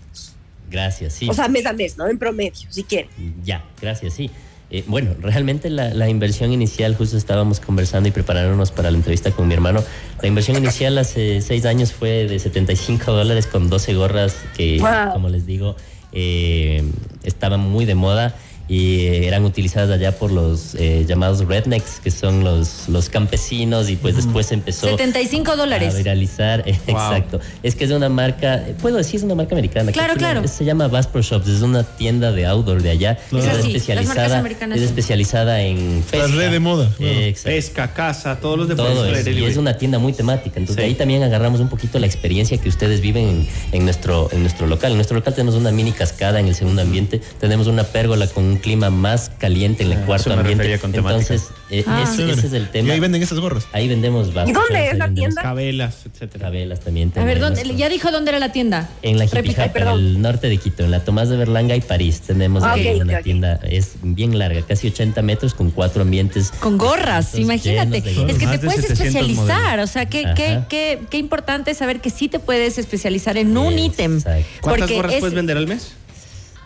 Gracias, 0.71 1.15
sí. 1.15 1.29
O 1.29 1.35
sea, 1.35 1.49
mes 1.49 1.67
a 1.67 1.73
mes, 1.73 1.97
¿no? 1.97 2.07
En 2.09 2.19
promedio, 2.19 2.53
si 2.69 2.85
quieren. 2.85 3.11
Ya, 3.45 3.65
gracias, 3.81 4.15
sí. 4.15 4.31
Eh, 4.73 4.85
bueno, 4.87 5.17
realmente 5.21 5.69
la, 5.69 5.93
la 5.95 6.09
inversión 6.09 6.53
inicial, 6.53 6.95
justo 6.95 7.17
estábamos 7.17 7.59
conversando 7.59 8.09
y 8.09 8.13
preparándonos 8.13 8.71
para 8.71 8.91
la 8.93 8.97
entrevista 8.97 9.33
con 9.33 9.49
mi 9.49 9.55
hermano. 9.55 9.83
La 10.23 10.29
inversión 10.29 10.57
inicial 10.59 10.97
hace 10.99 11.41
seis 11.41 11.65
años 11.65 11.93
fue 11.93 12.29
de 12.29 12.39
75 12.39 13.11
dólares 13.11 13.49
con 13.49 13.69
12 13.69 13.95
gorras 13.95 14.37
que, 14.57 14.79
Wow. 14.79 15.13
como 15.13 15.29
les 15.29 15.45
digo, 15.45 15.75
eh, 16.13 16.85
estaban 17.25 17.61
muy 17.61 17.85
de 17.85 17.97
moda 17.97 18.37
y 18.71 19.01
eh, 19.01 19.27
eran 19.27 19.45
utilizadas 19.45 19.91
allá 19.91 20.17
por 20.17 20.31
los 20.31 20.77
eh, 20.77 21.05
llamados 21.05 21.45
rednecks, 21.45 21.99
que 21.99 22.13
son 22.13 22.45
los, 22.45 22.89
los 22.89 23.09
campesinos 23.09 23.91
y 23.91 23.97
pues 23.97 24.15
después 24.15 24.53
empezó 24.53 24.87
75 24.87 25.51
a 25.51 25.57
dólares. 25.57 25.97
viralizar. 25.97 26.63
Exacto. 26.67 27.41
Es 27.65 27.75
que 27.75 27.83
es 27.85 27.91
de 27.91 27.97
una 27.97 28.09
marca, 28.09 28.59
eh, 28.69 28.77
puedo 28.81 28.97
decir, 28.99 29.17
es 29.17 29.25
una 29.25 29.35
marca 29.35 29.57
americana. 29.57 29.91
Claro, 29.91 30.15
claro. 30.15 30.47
Se 30.47 30.65
llama 30.65 30.87
Bass 30.87 31.09
Pro 31.09 31.21
Shops, 31.21 31.49
es 31.49 31.63
una 31.63 31.83
tienda 31.83 32.31
de 32.31 32.47
outdoor 32.47 32.81
de 32.81 32.91
allá. 32.91 33.17
Claro. 33.17 33.45
Es 33.45 33.53
marcas 33.55 33.67
especializada, 33.67 34.49
es 34.49 34.79
sí. 34.79 34.85
especializada 34.85 35.63
en 35.63 36.05
pesca. 36.09 36.29
La 36.29 36.35
red 36.37 36.53
de 36.53 36.61
moda, 36.61 36.93
claro. 36.97 37.13
Exacto. 37.13 37.51
Pesca, 37.51 37.93
caza, 37.93 38.39
todos 38.39 38.57
los 38.57 38.69
deportes. 38.69 38.95
Todo 39.25 39.31
y 39.33 39.45
es 39.47 39.57
una 39.57 39.77
tienda 39.79 39.99
muy 39.99 40.13
temática. 40.13 40.61
Entonces 40.61 40.85
Sí. 40.85 40.89
ahí 40.89 40.95
también 40.95 41.25
agarramos 41.25 41.59
un 41.59 41.69
poquito 41.69 41.99
la 41.99 42.07
experiencia 42.07 42.57
que 42.59 42.69
ustedes 42.69 43.01
viven 43.01 43.29
en, 43.29 43.49
en 43.73 43.85
nuestro, 43.85 44.29
en 44.31 44.43
nuestro 44.43 44.69
local. 44.69 44.93
En 44.93 44.99
nuestro 44.99 45.17
local 45.17 45.35
tenemos 45.35 45.57
una 45.57 45.73
mini 45.73 45.91
cascada 45.91 46.39
en 46.39 46.47
el 46.47 46.55
segundo 46.55 46.83
ambiente, 46.83 47.21
tenemos 47.41 47.67
una 47.67 47.83
pérgola 47.83 48.29
con 48.29 48.45
un 48.45 48.60
clima 48.61 48.91
más 48.91 49.31
caliente 49.39 49.83
en 49.83 49.93
el 49.93 49.99
Ah, 49.99 50.07
cuarto 50.07 50.31
eso 50.31 50.37
me 50.43 50.49
ambiente. 50.51 50.73
Entonces, 50.83 51.49
eh, 51.71 51.85
Ah. 51.87 52.03
ese, 52.03 52.31
es 52.31 52.53
el 52.53 52.69
tema. 52.69 52.89
Y 52.89 52.91
ahí 52.93 53.01
venden 53.01 53.23
esas 53.23 53.39
gorras. 53.41 53.67
Ahí 53.73 53.89
vendemos 53.89 54.29
¿Y 54.29 54.53
dónde 54.53 54.89
es 54.91 54.99
la 54.99 55.09
tienda? 55.11 55.43
Cabelas, 55.43 56.07
etcétera. 56.07 56.47
Cabelas 56.47 56.81
también 56.81 57.13
A 57.17 57.25
ver, 57.25 57.41
ya 57.77 57.89
dijo 57.89 58.11
dónde 58.11 58.31
era 58.31 58.39
la 58.39 58.53
tienda. 58.53 58.89
En 59.03 59.19
la 59.19 59.25
Hut, 59.25 59.33
en 59.35 59.89
el 59.89 60.21
norte 60.23 60.49
de 60.49 60.57
Quito, 60.59 60.85
en 60.85 60.91
la 60.91 61.01
Tomás 61.05 61.29
de 61.29 61.37
Berlanga 61.37 61.77
y 61.77 61.81
París. 61.81 62.21
Tenemos 62.21 62.63
Ah, 62.63 62.73
ahí 62.73 63.01
una 63.01 63.21
tienda, 63.23 63.61
es 63.63 63.93
bien 64.03 64.39
larga, 64.39 64.63
casi 64.63 64.89
80 64.89 65.23
metros 65.23 65.55
con 65.55 65.71
cuatro 65.71 66.03
ambientes. 66.03 66.51
Con 66.61 66.79
gorras, 66.79 67.35
imagínate. 67.37 67.99
Es 67.99 68.39
que 68.39 68.47
te 68.47 68.59
puedes 68.59 68.81
700 68.83 68.91
especializar, 68.91 69.65
modelos. 69.77 69.91
o 69.91 69.93
sea, 69.93 70.07
qué, 70.07 70.25
qué, 70.37 70.61
qué, 70.69 71.01
qué 71.11 71.19
importante 71.19 71.75
saber 71.75 72.01
que 72.01 72.11
sí 72.11 72.29
te 72.29 72.39
puedes 72.39 72.79
especializar 72.79 73.37
en 73.39 73.57
un 73.57 73.79
ítem. 73.79 74.21
¿Cuántas 74.61 74.91
gorras 74.91 75.13
es- 75.15 75.21
puedes 75.21 75.35
vender 75.35 75.57
al 75.57 75.67
mes? 75.67 75.93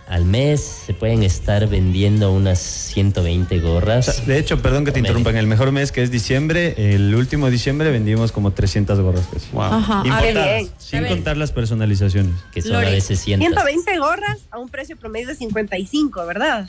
Al 0.06 0.26
mes 0.26 0.60
se 0.60 0.92
pueden 0.92 1.22
estar 1.22 1.66
vendiendo 1.66 2.30
unas 2.30 2.58
120 2.58 3.58
gorras. 3.60 4.08
O 4.08 4.12
sea, 4.12 4.24
de 4.26 4.38
hecho, 4.38 4.60
perdón 4.60 4.84
que 4.84 4.90
te 4.92 5.00
Promedio. 5.00 5.08
interrumpa, 5.18 5.30
en 5.30 5.36
el 5.38 5.46
mejor 5.46 5.72
mes 5.72 5.92
que 5.92 6.02
es 6.02 6.10
diciembre, 6.10 6.74
el 6.94 7.14
último 7.14 7.48
diciembre 7.50 7.90
vendimos 7.90 8.30
como 8.30 8.50
300 8.52 9.00
gorras. 9.00 9.26
casi. 9.32 9.46
Wow. 9.52 9.62
Ajá. 9.62 10.02
Importadas, 10.04 10.70
sin 10.78 11.00
ver. 11.00 11.08
contar 11.10 11.36
las 11.38 11.52
personalizaciones. 11.52 12.34
que 12.52 12.60
son 12.60 12.72
Lore, 12.72 12.88
a 12.88 12.90
veces 12.90 13.18
cientos. 13.20 13.48
120 13.48 13.98
gorras 13.98 14.40
a 14.50 14.58
un 14.58 14.68
precio 14.68 14.96
promedio 14.96 15.28
de 15.28 15.34
55, 15.36 16.26
¿verdad? 16.26 16.68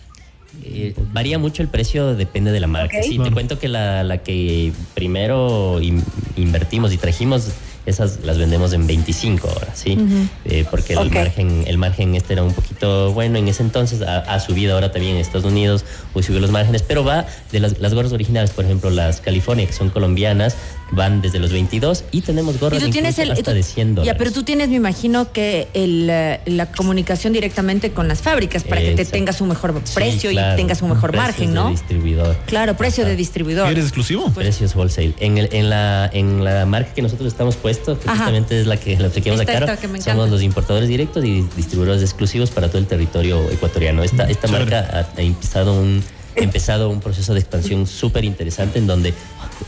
Eh, 0.64 0.94
varía 1.12 1.38
mucho 1.38 1.62
el 1.62 1.68
precio, 1.68 2.16
depende 2.16 2.54
de 2.54 2.62
la 2.62 2.68
marca. 2.68 3.04
Sí, 3.04 3.20
te 3.20 3.32
cuento 3.32 3.60
que 3.60 3.68
la, 3.68 4.06
la 4.06 4.20
que 4.20 4.72
primero 4.94 5.82
in- 5.82 6.02
invertimos 6.38 6.94
y 6.94 6.98
trajimos, 6.98 7.50
esas 7.86 8.20
las 8.24 8.38
vendemos 8.38 8.74
en 8.74 8.88
25 8.88 9.48
horas, 9.48 9.70
¿sí? 9.74 9.98
Eh, 10.46 10.66
porque 10.70 10.94
el, 10.94 11.12
margen, 11.12 11.64
el 11.68 11.78
margen 11.78 12.16
este 12.16 12.34
era 12.34 12.44
un 12.44 12.54
poquito 12.54 13.14
bueno 13.14 13.38
en 13.38 13.48
ese 13.48 13.64
entonces, 13.64 14.02
ha, 14.02 14.20
ha 14.20 14.40
subido 14.40 14.74
ahora 14.74 14.92
también 14.92 15.16
en 15.16 15.22
Estados 15.22 15.46
Unidos, 15.46 15.86
hoy 16.14 16.24
subió 16.24 16.40
los 16.40 16.52
márgenes, 16.52 16.84
pero 16.84 17.04
va 17.04 17.26
de 17.52 17.60
las, 17.60 17.80
las 17.80 17.94
gorras 17.94 18.12
originales, 18.12 18.52
por 18.52 18.66
ejemplo, 18.66 18.90
las 18.90 19.22
California, 19.22 19.66
que 19.68 19.74
son 19.74 19.90
colombianas, 19.90 20.56
van 20.92 21.22
desde 21.22 21.40
los 21.40 21.52
22 21.52 22.04
y 22.12 22.22
tenemos 22.22 22.56
Y 22.56 22.58
gorras 22.60 22.84
tú 22.84 22.90
tienes 22.90 23.18
el. 23.20 23.32
hasta 23.32 23.44
tú- 23.44 23.52
de 23.56 23.64
100 23.64 23.96
dólares. 23.96 24.14
Ya, 24.14 24.18
pero 24.18 24.32
tú 24.32 24.44
tienes, 24.44 24.70
me 24.70 24.76
imagino, 24.76 25.32
que 25.32 25.68
el, 25.74 26.08
eh, 26.10 26.40
la 26.46 26.72
comunicación 26.72 27.34
directamente 27.34 27.92
con 27.92 28.08
las 28.08 28.22
fábricas 28.22 28.64
para 28.64 28.82
que 28.82 28.92
te 28.92 29.06
tengas 29.06 29.42
un 29.42 29.50
mejor 29.50 29.74
Sí, 29.84 29.94
precio 29.96 30.30
claro. 30.30 30.54
y 30.54 30.58
tengas 30.58 30.82
un 30.82 30.90
mejor 30.90 31.12
Precios 31.12 31.28
margen, 31.28 31.50
de 31.50 31.56
¿no? 31.56 31.70
distribuidor. 31.72 32.36
Claro, 32.46 32.78
precio 32.78 33.04
de 33.06 33.16
distribuidor. 33.16 33.70
¿Eres 33.72 33.86
exclusivo? 33.86 34.30
Precios 34.32 34.76
wholesale. 34.76 35.14
En, 35.20 35.38
el, 35.38 35.50
en, 35.52 35.70
la, 35.70 36.10
en 36.14 36.44
la 36.44 36.66
marca 36.66 36.94
que 36.94 37.02
nosotros 37.02 37.28
estamos 37.28 37.56
puestos, 37.56 37.98
que 38.00 38.08
Ajá. 38.10 38.18
justamente 38.18 38.60
es 38.62 38.68
la 38.68 38.78
que 38.78 38.98
la 39.00 39.08
obsequiamos 39.08 39.40
a 39.40 39.44
Esta, 39.44 39.54
Caro, 39.66 39.72
esta 39.74 40.12
somos 40.12 40.30
los 40.30 40.42
importadores 40.44 40.88
directos 40.88 41.26
y 41.26 41.42
distribuidores 41.56 42.02
exclusivos 42.04 42.52
para 42.52 42.68
todo 42.68 42.78
el 42.78 42.86
territorio 42.88 43.50
ecuatoriano. 43.50 44.04
Esta, 44.04 44.24
esta 44.30 44.48
Chévere. 44.48 44.66
marca 44.72 45.08
ha, 45.16 45.20
ha 45.20 45.22
empezado 45.24 45.74
un 45.74 46.04
empezado 46.36 46.90
un 46.90 47.00
proceso 47.00 47.34
de 47.34 47.40
expansión 47.40 47.88
súper 47.88 48.24
interesante 48.26 48.80
en 48.80 48.88
donde 48.88 49.14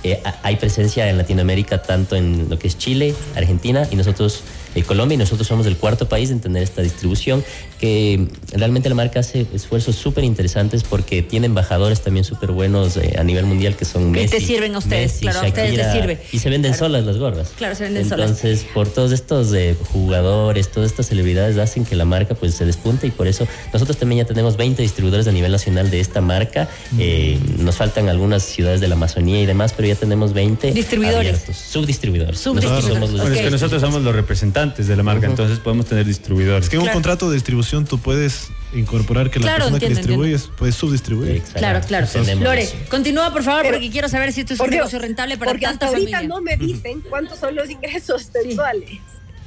eh, 0.04 0.22
ha- 0.24 0.36
hay 0.44 0.56
presencia 0.58 1.10
en 1.10 1.18
Latinoamérica 1.18 1.82
tanto 1.82 2.16
en 2.16 2.48
lo 2.50 2.60
que 2.60 2.68
es 2.68 2.78
Chile, 2.78 3.16
Argentina 3.36 3.88
y 3.92 3.96
nosotros 3.96 4.42
eh, 4.78 4.84
Colombia 4.84 5.16
y 5.16 5.18
nosotros 5.18 5.48
somos 5.48 5.66
el 5.68 5.78
cuarto 5.78 6.08
país 6.10 6.30
en 6.32 6.40
tener 6.40 6.64
esta 6.64 6.82
distribución 6.82 7.44
que 7.80 8.28
realmente 8.54 8.90
la 8.90 8.96
marca 8.96 9.20
hace 9.20 9.46
esfuerzos 9.54 9.96
súper 9.96 10.24
interesantes 10.24 10.84
porque 10.84 11.22
tiene 11.22 11.46
embajadores 11.48 12.02
también 12.02 12.24
súper 12.24 12.52
buenos 12.52 12.98
eh, 12.98 13.16
a 13.20 13.24
nivel 13.24 13.46
mundial 13.46 13.76
que 13.76 13.86
son 13.86 14.14
Que 14.14 14.22
Messi. 14.22 14.38
te 14.38 14.42
sirven 14.46 14.76
a 14.76 14.80
ustedes, 14.80 15.12
Messi, 15.14 15.22
claro, 15.22 15.40
a 15.42 15.46
ustedes 15.48 15.76
les 15.78 15.92
sirve. 15.92 16.20
Y 16.32 16.40
se 16.40 16.50
venden 16.50 16.72
Claro. 16.74 16.86
solas 16.88 17.06
las 17.06 17.18
gorras. 17.18 17.50
Claro, 17.58 17.76
se 17.76 17.84
venden 17.84 18.08
solas. 18.10 18.30
Entonces, 18.30 18.66
por 18.74 18.88
todos 18.88 19.12
estos 19.12 19.54
eh, 19.54 19.76
jugadores, 19.94 20.70
todas 20.70 20.90
estas 20.92 21.08
celebridades 21.08 21.58
hacen 21.58 21.86
que 21.86 21.96
la 21.96 22.06
marca 22.06 22.36
pues 22.36 22.54
se 22.56 22.66
despunte 22.66 23.08
y 23.08 23.12
por 23.12 23.28
eso 23.28 23.48
nosotros 23.74 23.98
también 23.98 24.20
ya 24.24 24.26
tenemos 24.26 24.58
20 24.58 24.82
distribuidores 24.82 25.28
a 25.28 25.32
nivel 25.32 25.52
nacional 25.52 25.90
de 25.90 26.00
esta 26.00 26.22
marca. 26.22 26.68
Eh, 27.00 27.38
nos 27.60 27.76
faltan 27.76 28.10
algunas 28.10 28.44
ciudades 28.44 28.82
de 28.82 28.88
la 28.88 28.96
Amazonía 28.96 29.42
y 29.42 29.46
demás, 29.46 29.74
pero 29.76 29.88
ya 29.88 29.96
tenemos 29.96 30.34
20 30.34 30.72
Distribuidores. 30.72 31.18
abiertos. 31.34 31.56
Subdistribuidores. 31.58 32.40
Subdistribuidores. 32.40 32.84
Nosotros 32.84 32.94
somos 32.96 33.12
los 33.12 33.22
Bueno, 33.22 33.36
es 33.36 33.42
que 33.42 33.48
Ok. 33.48 33.52
nosotros 33.54 33.82
somos 33.82 34.02
los 34.02 34.16
representantes 34.16 34.67
de 34.76 34.96
la 34.96 35.04
marca, 35.04 35.26
entonces 35.28 35.60
podemos 35.60 35.86
tener 35.86 36.06
distribuidores. 36.06 36.66
Es 36.66 36.70
que 36.70 36.76
en 36.76 36.82
un 36.82 36.86
Claro. 36.86 36.96
contrato 36.98 37.30
de 37.30 37.36
distribución 37.36 37.86
tú 37.86 38.00
puedes 38.00 38.50
incorporar 38.76 39.30
que 39.30 39.40
la 39.40 39.44
Claro, 39.44 39.58
persona 39.66 39.80
que 39.80 39.86
entiendo, 39.86 40.08
distribuyes 40.24 40.50
puede 40.58 40.72
subdistribuir. 40.72 41.32
Exacto. 41.38 41.60
Claro, 41.60 41.82
claro. 41.88 42.08
Tenemos 42.08 42.44
Lore, 42.44 42.70
continúa 42.90 43.32
por 43.32 43.44
favor, 43.44 43.62
Pero- 43.64 43.76
porque 43.76 43.90
quiero 43.90 44.10
saber 44.10 44.34
si 44.34 44.42
esto 44.42 44.54
es 44.54 44.60
un 44.60 44.70
negocio 44.70 45.00
rentable 45.00 45.38
para 45.38 45.52
Porque 45.52 45.66
tanta 45.66 45.86
hasta 45.86 45.98
ahorita 45.98 46.18
familia. 46.18 46.36
no 46.36 46.42
me 46.42 46.58
dicen 46.58 47.02
cuántos 47.10 47.40
son 47.40 47.56
los 47.56 47.70
ingresos 47.70 48.30
mensuales. 48.44 49.00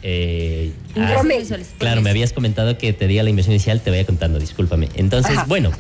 Eh, 0.03 0.73
Un 0.97 1.03
ah, 1.03 1.23
Claro, 1.79 2.01
me 2.01 2.09
habías 2.11 2.33
comentado 2.33 2.79
que 2.79 2.93
te 2.95 3.07
diga 3.07 3.23
la 3.23 3.29
inversión 3.31 3.53
inicial, 3.55 3.81
te 3.83 3.91
voy 3.91 3.99
a 3.99 4.07
contando, 4.07 4.39
discúlpame. 4.39 4.89
Entonces, 4.95 5.37
Ajá. 5.37 5.45
bueno, 5.47 5.71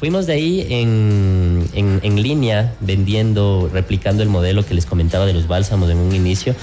fuimos 0.00 0.26
de 0.26 0.32
ahí 0.32 0.66
en, 0.70 1.64
en- 1.74 2.00
en 2.02 2.20
línea 2.22 2.74
vendiendo, 2.80 3.70
replicando 3.72 4.22
el 4.24 4.28
modelo 4.28 4.66
que 4.66 4.74
les 4.74 4.86
comentaba 4.86 5.24
de 5.24 5.34
los 5.34 5.46
bálsamos 5.46 5.88
en 5.90 5.98
un 5.98 6.12
inicio. 6.14 6.56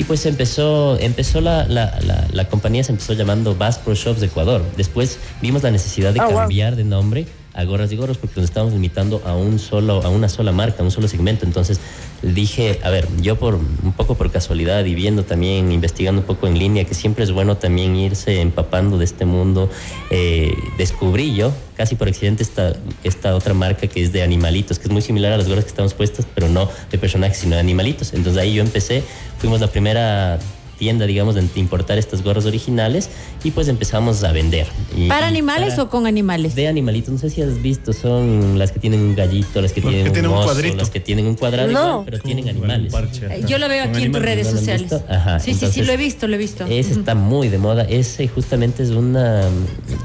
Y 0.00 0.04
pues 0.04 0.24
empezó, 0.24 0.98
empezó 0.98 1.42
la, 1.42 1.66
la- 1.66 2.00
la- 2.00 2.26
la 2.32 2.48
compañía 2.48 2.82
se 2.82 2.90
empezó 2.92 3.12
llamando 3.12 3.54
Bass 3.54 3.76
Pro 3.76 3.94
Shops 3.94 4.20
de 4.20 4.28
Ecuador. 4.28 4.64
Después 4.74 5.18
vimos 5.42 5.62
la 5.62 5.70
necesidad 5.70 6.14
de 6.14 6.20
Ah, 6.20 6.26
wow. 6.26 6.36
cambiar 6.38 6.74
de 6.74 6.84
nombre 6.84 7.26
a 7.54 7.64
gorras 7.64 7.92
y 7.92 7.96
gorros 7.96 8.18
porque 8.18 8.40
nos 8.40 8.50
estábamos 8.50 8.74
limitando 8.74 9.22
a 9.24 9.34
un 9.34 9.58
solo, 9.58 10.02
a 10.04 10.08
una 10.08 10.28
sola 10.28 10.52
marca, 10.52 10.82
a 10.82 10.84
un 10.84 10.90
solo 10.90 11.08
segmento. 11.08 11.44
Entonces 11.44 11.80
dije, 12.22 12.80
a 12.82 12.90
ver, 12.90 13.08
yo 13.20 13.36
por 13.36 13.54
un 13.54 13.92
poco 13.96 14.14
por 14.14 14.30
casualidad 14.30 14.84
y 14.84 14.94
viendo 14.94 15.24
también, 15.24 15.72
investigando 15.72 16.20
un 16.20 16.26
poco 16.26 16.46
en 16.46 16.58
línea, 16.58 16.84
que 16.84 16.94
siempre 16.94 17.24
es 17.24 17.32
bueno 17.32 17.56
también 17.56 17.96
irse 17.96 18.40
empapando 18.40 18.98
de 18.98 19.04
este 19.04 19.24
mundo, 19.24 19.70
eh, 20.10 20.52
descubrí 20.78 21.34
yo, 21.34 21.52
casi 21.76 21.94
por 21.94 22.08
accidente, 22.08 22.42
esta, 22.42 22.74
esta 23.04 23.34
otra 23.34 23.54
marca 23.54 23.86
que 23.86 24.02
es 24.02 24.12
de 24.12 24.22
animalitos, 24.22 24.78
que 24.78 24.84
es 24.84 24.90
muy 24.90 25.02
similar 25.02 25.32
a 25.32 25.36
las 25.36 25.48
gorras 25.48 25.64
que 25.64 25.70
estamos 25.70 25.94
puestas, 25.94 26.26
pero 26.34 26.48
no 26.48 26.68
de 26.90 26.98
personajes, 26.98 27.38
sino 27.38 27.54
de 27.54 27.60
animalitos. 27.60 28.12
Entonces 28.12 28.40
ahí 28.40 28.54
yo 28.54 28.62
empecé, 28.62 29.02
fuimos 29.38 29.60
la 29.60 29.68
primera 29.68 30.38
tienda, 30.80 31.06
digamos, 31.06 31.34
de 31.36 31.44
importar 31.56 31.98
estas 31.98 32.24
gorras 32.24 32.46
originales 32.46 33.10
y 33.44 33.50
pues 33.52 33.68
empezamos 33.68 34.24
a 34.24 34.32
vender. 34.32 34.66
Y- 34.96 35.08
¿Para 35.08 35.26
animales 35.28 35.74
para- 35.74 35.82
o 35.84 35.90
con 35.90 36.06
animales? 36.06 36.54
de 36.54 36.66
animalitos, 36.66 37.12
no 37.12 37.18
sé 37.18 37.28
si 37.30 37.42
has 37.42 37.60
visto, 37.62 37.92
son 37.92 38.58
las 38.58 38.72
que 38.72 38.80
tienen 38.80 39.00
un 39.00 39.14
gallito, 39.14 39.60
las 39.60 39.72
que 39.74 39.82
tienen, 39.82 40.04
que 40.04 40.10
tienen 40.10 40.30
un 40.30 40.42
cuadrito. 40.42 40.76
las 40.78 40.88
que 40.90 40.98
tienen 41.00 41.26
un 41.26 41.36
cuadrado, 41.36 41.70
No. 41.70 41.80
igual, 41.90 42.04
pero 42.06 42.18
tienen 42.20 42.48
animales. 42.48 42.92
Eh, 42.94 43.44
Yo 43.46 43.58
lo 43.58 43.68
veo 43.68 43.84
aquí 43.84 44.02
en 44.04 44.12
tus 44.12 44.22
redes 44.22 44.46
¿no 44.46 44.52
lo 44.52 44.58
han 44.58 44.64
sociales. 44.64 44.92
Ajá, 45.08 45.38
sí, 45.38 45.52
sí, 45.54 45.66
sí, 45.70 45.82
lo 45.82 45.92
he 45.92 45.96
visto, 45.98 46.26
lo 46.26 46.34
he 46.34 46.38
visto. 46.38 46.64
Ese 46.66 46.92
está 46.94 47.14
muy 47.14 47.48
de 47.48 47.58
moda. 47.58 47.82
Ese 47.84 48.26
justamente 48.26 48.82
es 48.82 48.90
una 48.90 49.42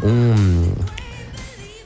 un- 0.03 0.73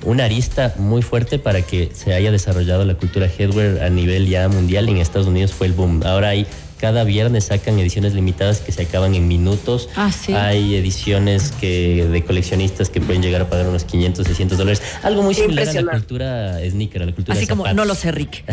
una 0.06 0.26
arista 0.26 0.74
muy 0.78 1.02
fuerte 1.02 1.40
para 1.40 1.62
que 1.62 1.90
se 1.94 2.14
haya 2.14 2.32
desarrollado 2.32 2.86
la 2.86 2.96
cultura 2.96 3.28
headwear 3.38 3.84
a 3.84 3.90
nivel 3.90 4.28
ya 4.28 4.48
mundial. 4.48 4.88
En 4.90 4.98
Estados 4.98 5.28
Unidos 5.28 5.52
fue 5.54 5.68
el 5.68 5.74
boom. 5.74 6.02
Ahora 6.06 6.30
hay 6.30 6.48
cada 6.80 7.04
viernes 7.04 7.46
sacan 7.46 7.78
ediciones 7.80 8.14
limitadas 8.14 8.60
que 8.62 8.72
se 8.72 8.84
acaban 8.84 9.14
en 9.16 9.28
minutos. 9.28 9.90
Ah, 9.96 10.12
sí. 10.12 10.34
Hay 10.34 10.76
ediciones 10.76 11.52
que 11.60 12.06
de 12.10 12.24
coleccionistas 12.24 12.90
que 12.90 13.02
pueden 13.02 13.22
llegar 13.22 13.42
a 13.42 13.50
pagar 13.50 13.68
unos 13.68 13.84
500, 13.84 14.26
600 14.26 14.58
dólares. 14.58 14.82
Algo 15.04 15.22
muy 15.24 15.34
similar 15.36 15.68
a 15.68 15.82
la 15.82 15.92
cultura 15.92 16.60
sneaker, 16.70 17.04
a 17.04 17.06
la 17.08 17.12
cultura 17.14 17.38
Así 17.38 17.48
como, 17.48 17.68
no 17.74 17.86
lo 17.86 17.96
sé, 17.96 18.12
Rick. 18.12 18.44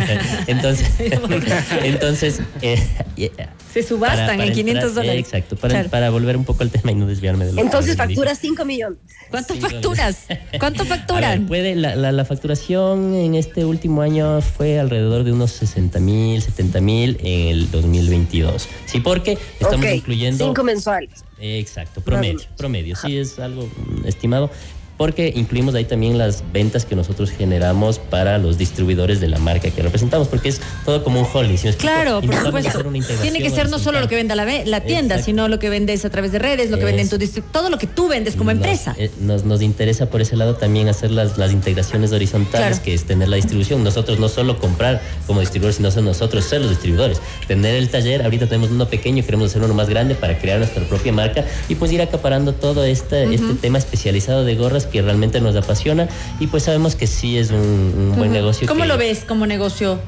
entonces, 0.46 0.88
entonces 1.82 2.40
eh, 2.62 2.82
yeah. 3.16 3.30
Se 3.72 3.82
subastan 3.82 4.40
en 4.40 4.52
500 4.54 4.94
dólares. 4.94 5.20
Exacto, 5.20 5.54
para, 5.56 5.74
Claro. 5.74 5.90
para 5.90 6.08
volver 6.10 6.36
un 6.38 6.44
poco 6.46 6.62
al 6.62 6.70
tema 6.70 6.92
y 6.92 6.94
no 6.94 7.06
desviarme 7.06 7.44
de 7.44 7.52
lo 7.52 7.60
Entonces 7.60 7.94
que 7.94 8.02
me 8.02 8.08
dijo. 8.08 8.22
factura 8.22 8.34
5 8.34 8.64
millones. 8.64 8.98
¿Cuánto 9.30 9.54
facturas? 9.56 10.16
¿Cuánto 10.58 10.84
ver, 10.84 10.88
facturan? 10.98 11.46
puede, 11.46 11.74
la, 11.74 11.94
la- 11.94 12.10
la 12.12 12.24
facturación 12.24 13.14
en 13.14 13.34
este 13.34 13.66
último 13.66 14.00
año 14.00 14.40
fue 14.40 14.78
alrededor 14.80 15.24
de 15.24 15.32
unos 15.32 15.50
60 15.50 15.98
mil, 16.00 16.40
70 16.40 16.80
mil 16.80 17.18
en 17.22 17.48
el 17.48 17.66
2022. 17.76 18.68
Sí, 18.86 19.00
porque 19.00 19.38
estamos 19.60 19.86
incluyendo... 19.86 20.46
5 20.46 20.64
mensuales. 20.64 21.24
Exacto, 21.38 22.00
promedio, 22.00 22.40
promedio, 22.56 22.96
sí 22.96 23.18
es 23.18 23.38
algo 23.38 23.68
estimado. 24.04 24.50
Porque 24.96 25.32
incluimos 25.36 25.74
ahí 25.74 25.84
también 25.84 26.16
las 26.18 26.42
ventas 26.52 26.84
que 26.84 26.96
nosotros 26.96 27.30
generamos 27.30 27.98
para 27.98 28.38
los 28.38 28.56
distribuidores 28.58 29.20
de 29.20 29.28
la 29.28 29.38
marca 29.38 29.70
que 29.70 29.82
representamos, 29.82 30.28
porque 30.28 30.48
es 30.48 30.60
todo 30.84 31.04
como 31.04 31.20
un 31.20 31.26
holding. 31.30 31.56
¿sí 31.58 31.64
me 31.64 31.70
explico? 31.70 31.92
Claro, 31.94 32.20
por 32.22 32.34
supuesto. 32.34 32.82
Tiene 33.22 33.40
que 33.40 33.50
ser 33.50 33.68
no 33.68 33.78
solo 33.78 34.00
lo 34.00 34.08
que 34.08 34.14
venda 34.14 34.34
la, 34.34 34.46
tienda, 34.80 35.16
Exacto. 35.16 35.24
sino 35.24 35.48
lo 35.48 35.58
que 35.58 35.68
vendes 35.68 36.04
a 36.04 36.10
través 36.10 36.32
de 36.32 36.38
redes, 36.38 36.70
lo 36.70 36.78
que 36.78 36.84
vende 36.84 37.02
en 37.02 37.08
tu 37.10 37.18
todo 37.52 37.68
lo 37.70 37.78
que 37.78 37.86
tú 37.86 38.08
vendes 38.08 38.36
como 38.36 38.50
Nos- 38.52 38.56
empresa. 38.62 38.94
eh, 38.98 39.10
Nos, 39.20 39.44
nos 39.44 39.60
interesa 39.62 40.06
por 40.06 40.20
ese 40.22 40.36
lado 40.36 40.54
también 40.56 40.88
hacer 40.88 41.10
las, 41.10 41.36
las 41.38 41.52
integraciones 41.52 42.12
horizontales, 42.12 42.68
Claro. 42.68 42.82
que 42.84 42.94
es 42.94 43.04
tener 43.04 43.28
la 43.28 43.36
distribución. 43.36 43.82
Nosotros 43.84 44.18
no 44.18 44.28
solo 44.28 44.58
comprar 44.58 45.02
como 45.26 45.40
distribuidores, 45.40 45.76
sino 45.76 45.90
ser 45.90 46.04
nosotros 46.04 46.44
ser 46.44 46.60
los 46.60 46.70
distribuidores. 46.70 47.20
Tener 47.46 47.74
el 47.74 47.88
taller, 47.90 48.22
ahorita 48.22 48.46
tenemos 48.46 48.70
uno 48.70 48.88
pequeño, 48.88 49.24
queremos 49.24 49.50
hacer 49.50 49.62
uno 49.62 49.74
más 49.74 49.88
grande 49.88 50.14
para 50.14 50.38
crear 50.38 50.58
nuestra 50.58 50.84
propia 50.84 51.12
marca 51.12 51.44
y 51.68 51.74
pues 51.74 51.92
ir 51.92 52.00
acaparando 52.00 52.54
todo 52.54 52.84
este, 52.84 53.24
este 53.34 53.54
tema 53.60 53.78
especializado 53.78 54.44
de 54.44 54.54
gorras 54.54 54.85
que 54.88 55.02
realmente 55.02 55.40
nos 55.40 55.56
apasiona 55.56 56.08
y 56.40 56.46
pues 56.46 56.64
sabemos 56.64 56.94
que 56.96 57.06
sí 57.06 57.38
es 57.38 57.50
un, 57.50 57.58
un 57.58 58.08
buen 58.16 58.30
Ujú. 58.30 58.38
negocio. 58.38 58.66
¿Cómo 58.68 58.82
que- 58.82 58.88
lo 58.88 58.96
ves 58.98 59.24
como 59.26 59.46
negocio, 59.46 60.00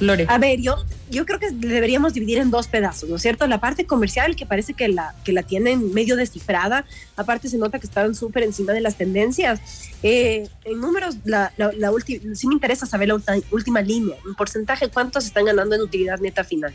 Lore? 0.00 0.26
A 0.28 0.38
ver, 0.38 0.60
yo, 0.60 0.76
yo 1.10 1.24
creo 1.24 1.38
que 1.38 1.50
deberíamos 1.52 2.14
dividir 2.14 2.38
en 2.38 2.50
dos 2.50 2.66
pedazos, 2.66 3.08
¿no 3.08 3.16
es 3.16 3.22
cierto? 3.22 3.46
La 3.46 3.60
parte 3.60 3.86
comercial, 3.86 4.34
que 4.34 4.44
parece 4.46 4.74
que 4.74 4.88
la, 4.88 5.14
que 5.24 5.32
la 5.32 5.42
tienen 5.44 5.92
medio 5.94 6.16
descifrada, 6.16 6.84
aparte 7.16 7.48
se 7.48 7.58
nota 7.58 7.78
que 7.78 7.86
están 7.86 8.14
súper 8.14 8.42
encima 8.42 8.72
de 8.72 8.80
las 8.80 8.96
tendencias. 8.96 9.60
Eh, 10.02 10.48
en 10.64 10.80
números, 10.80 11.16
la, 11.24 11.52
la, 11.56 11.70
la 11.76 11.90
ulti- 11.92 12.34
sí 12.34 12.46
me 12.48 12.54
interesa 12.54 12.86
saber 12.86 13.08
la 13.08 13.16
última 13.52 13.80
línea, 13.82 14.16
en 14.26 14.34
porcentaje, 14.34 14.88
¿cuántos 14.88 15.24
están 15.26 15.44
ganando 15.44 15.76
en 15.76 15.82
utilidad 15.82 16.18
neta 16.18 16.42
final? 16.42 16.74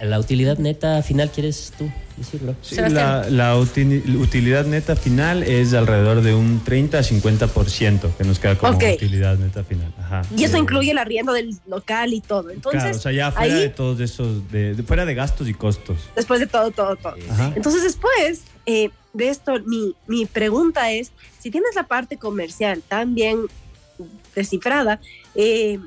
La 0.00 0.18
utilidad 0.18 0.58
neta 0.58 1.02
final, 1.02 1.30
¿quieres 1.30 1.72
tú 1.76 1.90
decirlo? 2.16 2.54
Sí, 2.62 2.76
la, 2.76 3.28
la 3.28 3.56
uti- 3.56 4.02
utilidad 4.16 4.64
neta 4.64 4.96
final 4.96 5.42
es 5.42 5.74
alrededor 5.74 6.22
de 6.22 6.34
un 6.34 6.62
30 6.64 6.98
a 6.98 7.02
50% 7.02 8.16
que 8.16 8.24
nos 8.24 8.38
queda 8.38 8.56
como 8.56 8.78
utilidad 8.78 9.36
neta 9.36 9.62
final. 9.64 9.92
Ajá. 9.98 10.22
Y 10.36 10.44
eso 10.44 10.56
Eh, 10.56 10.60
incluye 10.60 10.92
el 10.92 10.98
arriendo 10.98 11.32
del 11.32 11.54
local 11.66 12.14
y 12.14 12.20
todo. 12.20 12.50
Entonces, 12.50 12.80
claro, 12.82 12.96
o 12.96 13.00
sea, 13.00 13.12
ya 13.12 13.30
fuera 13.30 13.54
ahí, 13.54 13.60
de 13.60 13.68
todos 13.68 14.00
esos, 14.00 14.50
de, 14.50 14.74
de- 14.74 14.82
fuera 14.84 15.04
de 15.04 15.14
gastos 15.14 15.48
y 15.48 15.54
costos. 15.54 15.98
después 16.16 16.40
de 16.40 16.46
todo, 16.46 16.70
todo, 16.70 16.96
todo. 16.96 17.14
Ajá. 17.30 17.52
Entonces 17.54 17.82
después 17.82 18.42
eh, 18.66 18.90
de 19.12 19.28
esto, 19.28 19.52
mi, 19.66 19.94
mi 20.06 20.24
pregunta 20.24 20.90
es, 20.92 21.12
si 21.40 21.50
tienes 21.50 21.74
la 21.74 21.86
parte 21.86 22.16
comercial 22.16 22.82
tan 22.88 23.14
bien 23.14 23.40
descifrada, 24.34 25.00
eh, 25.34 25.78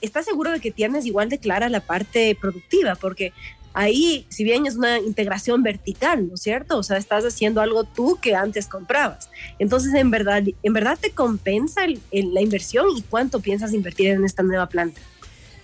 ¿estás 0.00 0.24
seguro 0.24 0.50
de 0.50 0.60
que 0.60 0.70
tienes 0.70 1.06
igual 1.06 1.28
de 1.28 1.38
clara 1.38 1.68
la 1.68 1.80
parte 1.80 2.36
productiva? 2.40 2.94
Porque 2.94 3.32
ahí, 3.72 4.24
si 4.28 4.44
bien 4.44 4.66
es 4.66 4.76
una 4.76 4.98
integración 4.98 5.62
vertical, 5.62 6.28
¿no 6.28 6.34
es 6.34 6.42
cierto? 6.42 6.78
O 6.78 6.82
sea, 6.82 6.96
estás 6.96 7.24
haciendo 7.24 7.60
algo 7.60 7.84
tú 7.84 8.18
que 8.22 8.34
antes 8.34 8.68
comprabas. 8.68 9.28
Entonces, 9.58 9.92
en 9.94 10.10
verdad, 10.10 10.42
¿en 10.62 10.72
verdad 10.72 10.98
te 11.00 11.10
compensa 11.10 11.84
el- 11.84 12.00
la 12.34 12.40
inversión 12.40 12.86
y 12.96 13.02
cuánto 13.02 13.40
piensas 13.40 13.72
invertir 13.72 14.10
en 14.10 14.24
esta 14.24 14.42
nueva 14.42 14.68
planta? 14.68 15.00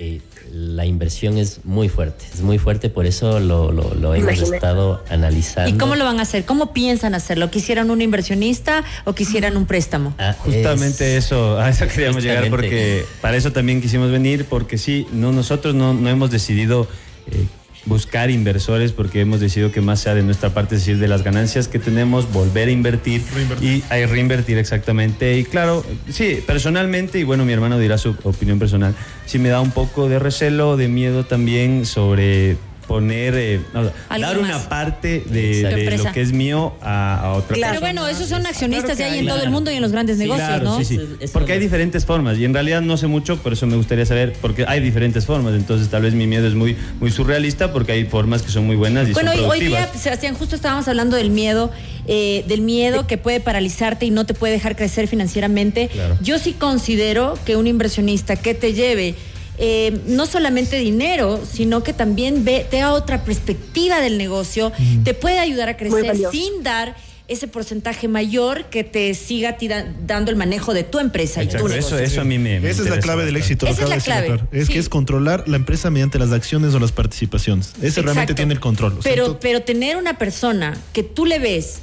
Eh, 0.02 0.22
la 0.50 0.86
inversión 0.86 1.36
es 1.36 1.60
muy 1.64 1.90
fuerte, 1.90 2.24
es 2.32 2.40
muy 2.40 2.56
fuerte, 2.56 2.88
por 2.88 3.04
eso 3.04 3.38
lo, 3.38 3.70
lo- 3.70 3.94
lo 3.94 4.14
hemos 4.14 4.40
estado 4.40 5.04
analizando. 5.10 5.68
¿Y 5.68 5.74
cómo 5.74 5.94
lo 5.94 6.06
van 6.06 6.18
a 6.20 6.22
hacer? 6.22 6.46
¿Cómo 6.46 6.72
piensan 6.72 7.14
hacerlo? 7.14 7.50
¿Quisieran 7.50 7.90
un 7.90 8.00
inversionista 8.00 8.82
o 9.04 9.14
quisieran 9.14 9.58
un 9.58 9.66
préstamo? 9.66 10.14
Ah, 10.18 10.34
Justamente 10.38 11.18
es- 11.18 11.26
eso, 11.26 11.58
a 11.60 11.68
eso 11.68 11.86
queríamos 11.86 12.22
llegar 12.24 12.48
porque 12.48 13.04
para 13.20 13.36
eso 13.36 13.52
también 13.52 13.82
quisimos 13.82 14.10
venir, 14.10 14.46
porque 14.46 14.78
sí, 14.78 15.06
no, 15.12 15.32
nosotros 15.32 15.74
no, 15.74 15.92
no 15.92 16.08
hemos 16.08 16.30
decidido 16.30 16.88
eh, 17.30 17.44
buscar 17.86 18.30
inversores 18.30 18.92
porque 18.92 19.20
hemos 19.20 19.40
decidido 19.40 19.72
que 19.72 19.80
más 19.80 20.00
sea 20.00 20.14
de 20.14 20.22
nuestra 20.22 20.50
parte, 20.50 20.74
es 20.74 20.82
decir, 20.82 20.98
de 20.98 21.08
las 21.08 21.22
ganancias 21.22 21.68
que 21.68 21.78
tenemos, 21.78 22.32
volver 22.32 22.68
a 22.68 22.70
invertir 22.70 23.22
y 23.60 23.82
a 23.90 24.06
reinvertir 24.06 24.58
exactamente. 24.58 25.38
Y 25.38 25.44
claro, 25.44 25.84
sí, 26.08 26.42
personalmente, 26.46 27.18
y 27.18 27.24
bueno, 27.24 27.44
mi 27.44 27.52
hermano 27.52 27.78
dirá 27.78 27.98
su 27.98 28.16
opinión 28.22 28.58
personal, 28.58 28.94
sí 29.26 29.38
me 29.38 29.48
da 29.48 29.60
un 29.60 29.70
poco 29.70 30.08
de 30.08 30.18
recelo, 30.18 30.76
de 30.76 30.88
miedo 30.88 31.24
también 31.24 31.86
sobre 31.86 32.56
poner, 32.90 33.34
eh, 33.36 33.60
no, 33.72 33.84
dar 34.18 34.36
una 34.36 34.56
más. 34.58 34.66
parte 34.66 35.22
de, 35.24 35.96
lo 35.96 36.12
que 36.12 36.20
es 36.20 36.32
mío 36.32 36.72
a, 36.82 37.20
a 37.20 37.32
otra 37.34 37.54
Claro. 37.56 37.74
Pero 37.74 37.80
persona. 37.82 38.02
bueno, 38.02 38.08
esos 38.08 38.28
son 38.28 38.44
accionistas 38.48 38.96
Claro 38.96 38.98
que 38.98 39.04
hay 39.04 39.18
en 39.20 39.28
todo 39.28 39.42
el 39.44 39.50
mundo 39.50 39.70
y 39.70 39.76
en 39.76 39.82
los 39.82 39.92
grandes 39.92 40.16
Sí, 40.16 40.24
negocios, 40.24 40.48
claro, 40.48 40.64
¿no? 40.64 40.78
sí, 40.78 40.84
sí. 40.84 41.00
Porque 41.32 41.52
hay 41.52 41.58
es- 41.58 41.62
diferentes 41.64 42.04
formas 42.04 42.36
y 42.36 42.44
en 42.44 42.52
realidad 42.52 42.82
no 42.82 42.96
sé 42.96 43.06
mucho, 43.06 43.36
por 43.36 43.52
eso 43.52 43.64
me 43.68 43.76
gustaría 43.76 44.04
saber, 44.06 44.32
porque 44.40 44.64
hay 44.66 44.80
diferentes 44.80 45.24
formas, 45.24 45.54
entonces 45.54 45.88
tal 45.88 46.02
vez 46.02 46.14
mi 46.14 46.26
miedo 46.26 46.48
es 46.48 46.54
muy, 46.54 46.76
muy 46.98 47.12
surrealista 47.12 47.72
porque 47.72 47.92
hay 47.92 48.06
formas 48.06 48.42
que 48.42 48.50
son 48.50 48.66
muy 48.66 48.74
buenas 48.74 49.08
y 49.08 49.12
Bueno, 49.12 49.32
son 49.36 49.48
hoy, 49.48 49.60
día, 49.60 49.88
Sebastián, 49.96 50.34
justo 50.34 50.56
estábamos 50.56 50.88
hablando 50.88 51.14
del 51.16 51.30
miedo, 51.30 51.70
eh, 52.08 52.44
del 52.48 52.60
miedo 52.62 53.06
que 53.06 53.18
puede 53.18 53.38
paralizarte 53.38 54.04
y 54.04 54.10
no 54.10 54.26
te 54.26 54.34
puede 54.34 54.54
dejar 54.54 54.74
crecer 54.74 55.06
financieramente. 55.06 55.86
Claro. 55.92 56.18
Yo 56.22 56.40
sí 56.40 56.54
considero 56.54 57.38
que 57.44 57.54
un 57.54 57.68
inversionista 57.68 58.34
que 58.34 58.54
te 58.54 58.72
lleve 58.74 59.14
eh, 59.60 60.00
no 60.06 60.26
solamente 60.26 60.76
dinero, 60.78 61.40
sino 61.50 61.82
que 61.82 61.92
también 61.92 62.44
ve, 62.44 62.66
te 62.68 62.78
da 62.78 62.92
otra 62.94 63.24
perspectiva 63.24 64.00
del 64.00 64.16
negocio, 64.18 64.72
te 65.04 65.14
puede 65.14 65.38
ayudar 65.38 65.68
a 65.68 65.76
crecer 65.76 66.16
sin 66.32 66.62
dar 66.62 66.96
ese 67.28 67.46
porcentaje 67.46 68.08
mayor 68.08 68.64
que 68.70 68.82
te 68.82 69.14
siga 69.14 69.56
ti 69.56 69.68
da- 69.68 69.86
dando 70.04 70.32
el 70.32 70.36
manejo 70.36 70.74
de 70.74 70.82
tu 70.82 70.98
empresa 70.98 71.44
y 71.44 71.46
tu 71.46 71.52
Exacto, 71.52 71.68
negocio. 71.68 71.96
eso, 71.98 72.04
eso 72.14 72.20
a 72.22 72.24
mí 72.24 72.38
me, 72.38 72.58
me 72.58 72.70
Esa 72.70 72.82
es 72.82 72.90
la 72.90 72.98
clave 72.98 73.24
del 73.24 73.36
éxito. 73.36 73.66
lo 73.66 73.70
Esa 73.72 73.82
es 73.84 73.88
la 73.88 73.94
de 73.94 73.98
decir 74.00 74.12
clave, 74.12 74.32
Oscar. 74.32 74.48
Es 74.50 74.66
sí. 74.66 74.72
que 74.72 74.78
es 74.80 74.88
controlar 74.88 75.44
la 75.46 75.54
empresa 75.56 75.90
mediante 75.90 76.18
las 76.18 76.32
acciones 76.32 76.74
o 76.74 76.80
las 76.80 76.90
participaciones. 76.90 77.72
Ese 77.82 78.02
realmente 78.02 78.34
tiene 78.34 78.52
el 78.54 78.58
control. 78.58 78.94
O 78.98 79.02
sea, 79.02 79.12
Pero, 79.12 79.38
pero 79.38 79.62
tener 79.62 79.96
una 79.96 80.18
persona 80.18 80.76
que 80.92 81.04
tú 81.04 81.24
le 81.24 81.38
ves 81.38 81.78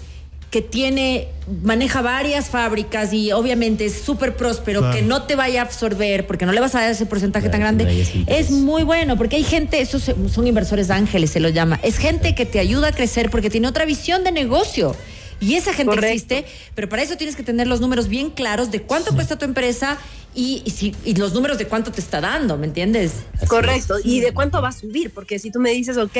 que 0.51 0.61
tiene, 0.61 1.27
maneja 1.63 2.01
varias 2.01 2.49
fábricas 2.49 3.11
y 3.11 3.33
obviamente 3.33 3.85
es 3.85 4.01
súper 4.01 4.35
próspero, 4.37 4.79
Claro. 4.79 4.95
que 4.95 5.01
no 5.01 5.23
te 5.23 5.35
vaya 5.35 5.61
a 5.61 5.65
absorber 5.65 6.25
porque 6.25 6.45
no 6.45 6.53
le 6.53 6.61
vas 6.61 6.73
a 6.75 6.81
dar 6.81 6.91
ese 6.91 7.05
porcentaje 7.05 7.49
tan 7.49 7.59
grande, 7.59 8.05
es 8.27 8.49
muy 8.51 8.83
bueno 8.83 9.17
porque 9.17 9.35
hay 9.35 9.43
gente, 9.43 9.81
esos 9.81 10.03
son 10.31 10.47
inversores 10.47 10.89
ángeles, 10.89 11.31
se 11.31 11.41
los 11.41 11.53
llama, 11.53 11.79
es 11.83 11.97
gente 11.97 12.33
que 12.33 12.45
te 12.45 12.59
ayuda 12.59 12.87
a 12.89 12.91
crecer 12.93 13.29
porque 13.29 13.49
tiene 13.49 13.67
otra 13.67 13.83
visión 13.85 14.23
de 14.23 14.31
negocio. 14.31 14.95
Y 15.39 15.53
esa 15.53 15.71
gente 15.71 15.91
Correcto. 15.91 16.07
existe, 16.33 16.45
pero 16.73 16.89
para 16.89 17.03
eso 17.03 17.15
tienes 17.15 17.35
que 17.35 17.43
tener 17.43 17.67
los 17.67 17.79
números 17.79 18.07
bien 18.07 18.31
claros 18.31 18.71
de 18.71 18.81
cuánto 18.81 19.13
cuesta 19.13 19.37
tu 19.37 19.45
empresa 19.45 19.99
y, 20.33 20.63
y 20.65 20.71
si- 20.71 20.95
y 21.05 21.13
los 21.13 21.33
números 21.33 21.59
de 21.59 21.67
cuánto 21.67 21.91
te 21.91 22.01
está 22.01 22.21
dando, 22.21 22.57
¿me 22.57 22.65
entiendes? 22.65 23.11
Así 23.35 23.45
Correcto. 23.45 23.95
¿Y 24.03 24.19
de 24.21 24.31
cuánto 24.33 24.63
va 24.63 24.69
a 24.69 24.71
subir? 24.71 25.11
Porque 25.11 25.37
si 25.37 25.51
tú 25.51 25.59
me 25.59 25.69
dices, 25.71 25.97
ok, 25.97 26.15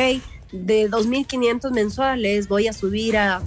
de 0.52 0.88
2.500 0.88 1.72
mensuales 1.72 2.48
voy 2.48 2.68
a 2.68 2.74
subir 2.74 3.18
a 3.18 3.42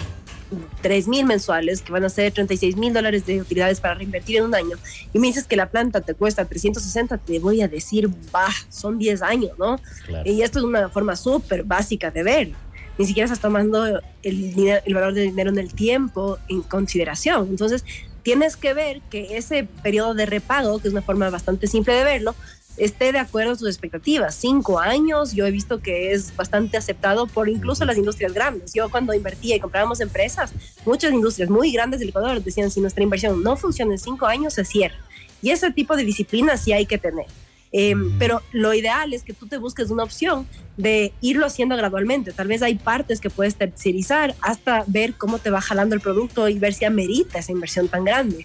3.000 0.82 1.24
mensuales, 1.24 1.82
que 1.82 1.92
van 1.92 2.04
a 2.04 2.08
ser 2.08 2.32
36 2.32 2.76
mil 2.76 2.92
dólares 2.92 3.26
de 3.26 3.40
utilidades 3.40 3.80
para 3.80 3.94
reinvertir 3.94 4.38
en 4.38 4.44
un 4.44 4.54
año, 4.54 4.76
y 5.12 5.18
me 5.18 5.28
dices 5.28 5.44
que 5.44 5.56
la 5.56 5.70
planta 5.70 6.00
te 6.00 6.14
cuesta 6.14 6.44
360, 6.44 7.18
te 7.18 7.38
voy 7.38 7.62
a 7.62 7.68
decir, 7.68 8.08
bah, 8.32 8.48
son 8.68 8.98
10 8.98 9.22
años, 9.22 9.52
¿no? 9.58 9.80
Claro. 10.06 10.30
Y 10.30 10.42
esto 10.42 10.58
es 10.58 10.64
una 10.64 10.88
forma 10.88 11.16
súper 11.16 11.64
básica 11.64 12.10
de 12.10 12.22
ver. 12.22 12.50
Ni 12.98 13.06
siquiera 13.06 13.24
estás 13.24 13.40
tomando 13.40 13.86
el, 14.22 14.80
el 14.84 14.94
valor 14.94 15.14
del 15.14 15.30
dinero 15.30 15.50
en 15.50 15.58
el 15.58 15.72
tiempo 15.72 16.38
en 16.48 16.60
consideración. 16.60 17.48
Entonces, 17.48 17.84
tienes 18.22 18.56
que 18.56 18.74
ver 18.74 19.00
que 19.10 19.38
ese 19.38 19.64
periodo 19.82 20.14
de 20.14 20.26
repago, 20.26 20.78
que 20.78 20.88
es 20.88 20.92
una 20.92 21.02
forma 21.02 21.30
bastante 21.30 21.66
simple 21.66 21.94
de 21.94 22.04
verlo, 22.04 22.34
esté 22.80 23.12
de 23.12 23.18
acuerdo 23.18 23.52
a 23.52 23.56
tus 23.56 23.68
expectativas. 23.68 24.34
Cinco 24.34 24.78
años, 24.78 25.32
yo 25.34 25.46
he 25.46 25.50
visto 25.50 25.80
que 25.80 26.12
es 26.12 26.34
bastante 26.34 26.78
aceptado 26.78 27.26
por 27.26 27.48
incluso 27.48 27.84
las 27.84 27.98
industrias 27.98 28.32
grandes. 28.32 28.72
Yo 28.72 28.90
cuando 28.90 29.12
invertía 29.12 29.56
y 29.56 29.60
comprábamos 29.60 30.00
empresas, 30.00 30.52
muchas 30.86 31.12
industrias 31.12 31.50
muy 31.50 31.70
grandes 31.72 32.00
del 32.00 32.08
Ecuador 32.08 32.42
decían, 32.42 32.70
si 32.70 32.80
nuestra 32.80 33.02
inversión 33.02 33.42
no 33.42 33.56
funciona 33.56 33.92
en 33.92 33.98
cinco 33.98 34.26
años, 34.26 34.54
se 34.54 34.64
cierra. 34.64 34.96
Y 35.42 35.50
ese 35.50 35.70
tipo 35.70 35.94
de 35.94 36.04
disciplina 36.04 36.56
sí 36.56 36.72
hay 36.72 36.86
que 36.86 36.98
tener. 36.98 37.26
Eh, 37.72 37.94
Pero 38.18 38.42
lo 38.52 38.74
ideal 38.74 39.12
es 39.12 39.22
que 39.22 39.32
tú 39.32 39.46
te 39.46 39.56
busques 39.58 39.90
una 39.90 40.02
opción 40.02 40.46
de 40.76 41.12
irlo 41.20 41.46
haciendo 41.46 41.76
gradualmente. 41.76 42.32
Tal 42.32 42.48
vez 42.48 42.62
hay 42.62 42.74
partes 42.76 43.20
que 43.20 43.30
puedes 43.30 43.54
tercerizar 43.54 44.34
hasta 44.40 44.82
ver 44.88 45.14
cómo 45.14 45.38
te 45.38 45.50
va 45.50 45.60
jalando 45.60 45.94
el 45.94 46.00
producto 46.00 46.48
y 46.48 46.58
ver 46.58 46.74
si 46.74 46.84
amerita 46.84 47.38
esa 47.38 47.52
inversión 47.52 47.86
tan 47.88 48.04
grande. 48.04 48.44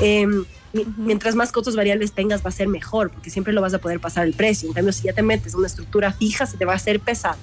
Eh, 0.00 0.26
mi- 0.26 0.86
mientras 0.96 1.34
más 1.34 1.52
costos 1.52 1.76
variables 1.76 2.12
tengas 2.12 2.42
va 2.42 2.48
a 2.48 2.52
ser 2.52 2.66
mejor 2.68 3.10
porque 3.10 3.28
siempre 3.28 3.52
lo 3.52 3.60
vas 3.60 3.74
a 3.74 3.78
poder 3.78 4.00
pasar 4.00 4.26
el 4.26 4.32
precio. 4.32 4.68
En 4.68 4.74
cambio, 4.74 4.92
si 4.94 5.02
ya 5.04 5.12
te 5.12 5.22
metes 5.22 5.52
en 5.52 5.58
una 5.58 5.66
estructura 5.68 6.10
fija, 6.12 6.46
se 6.46 6.56
te 6.56 6.64
va 6.64 6.72
a 6.72 6.76
hacer 6.76 6.98
pesado. 7.00 7.36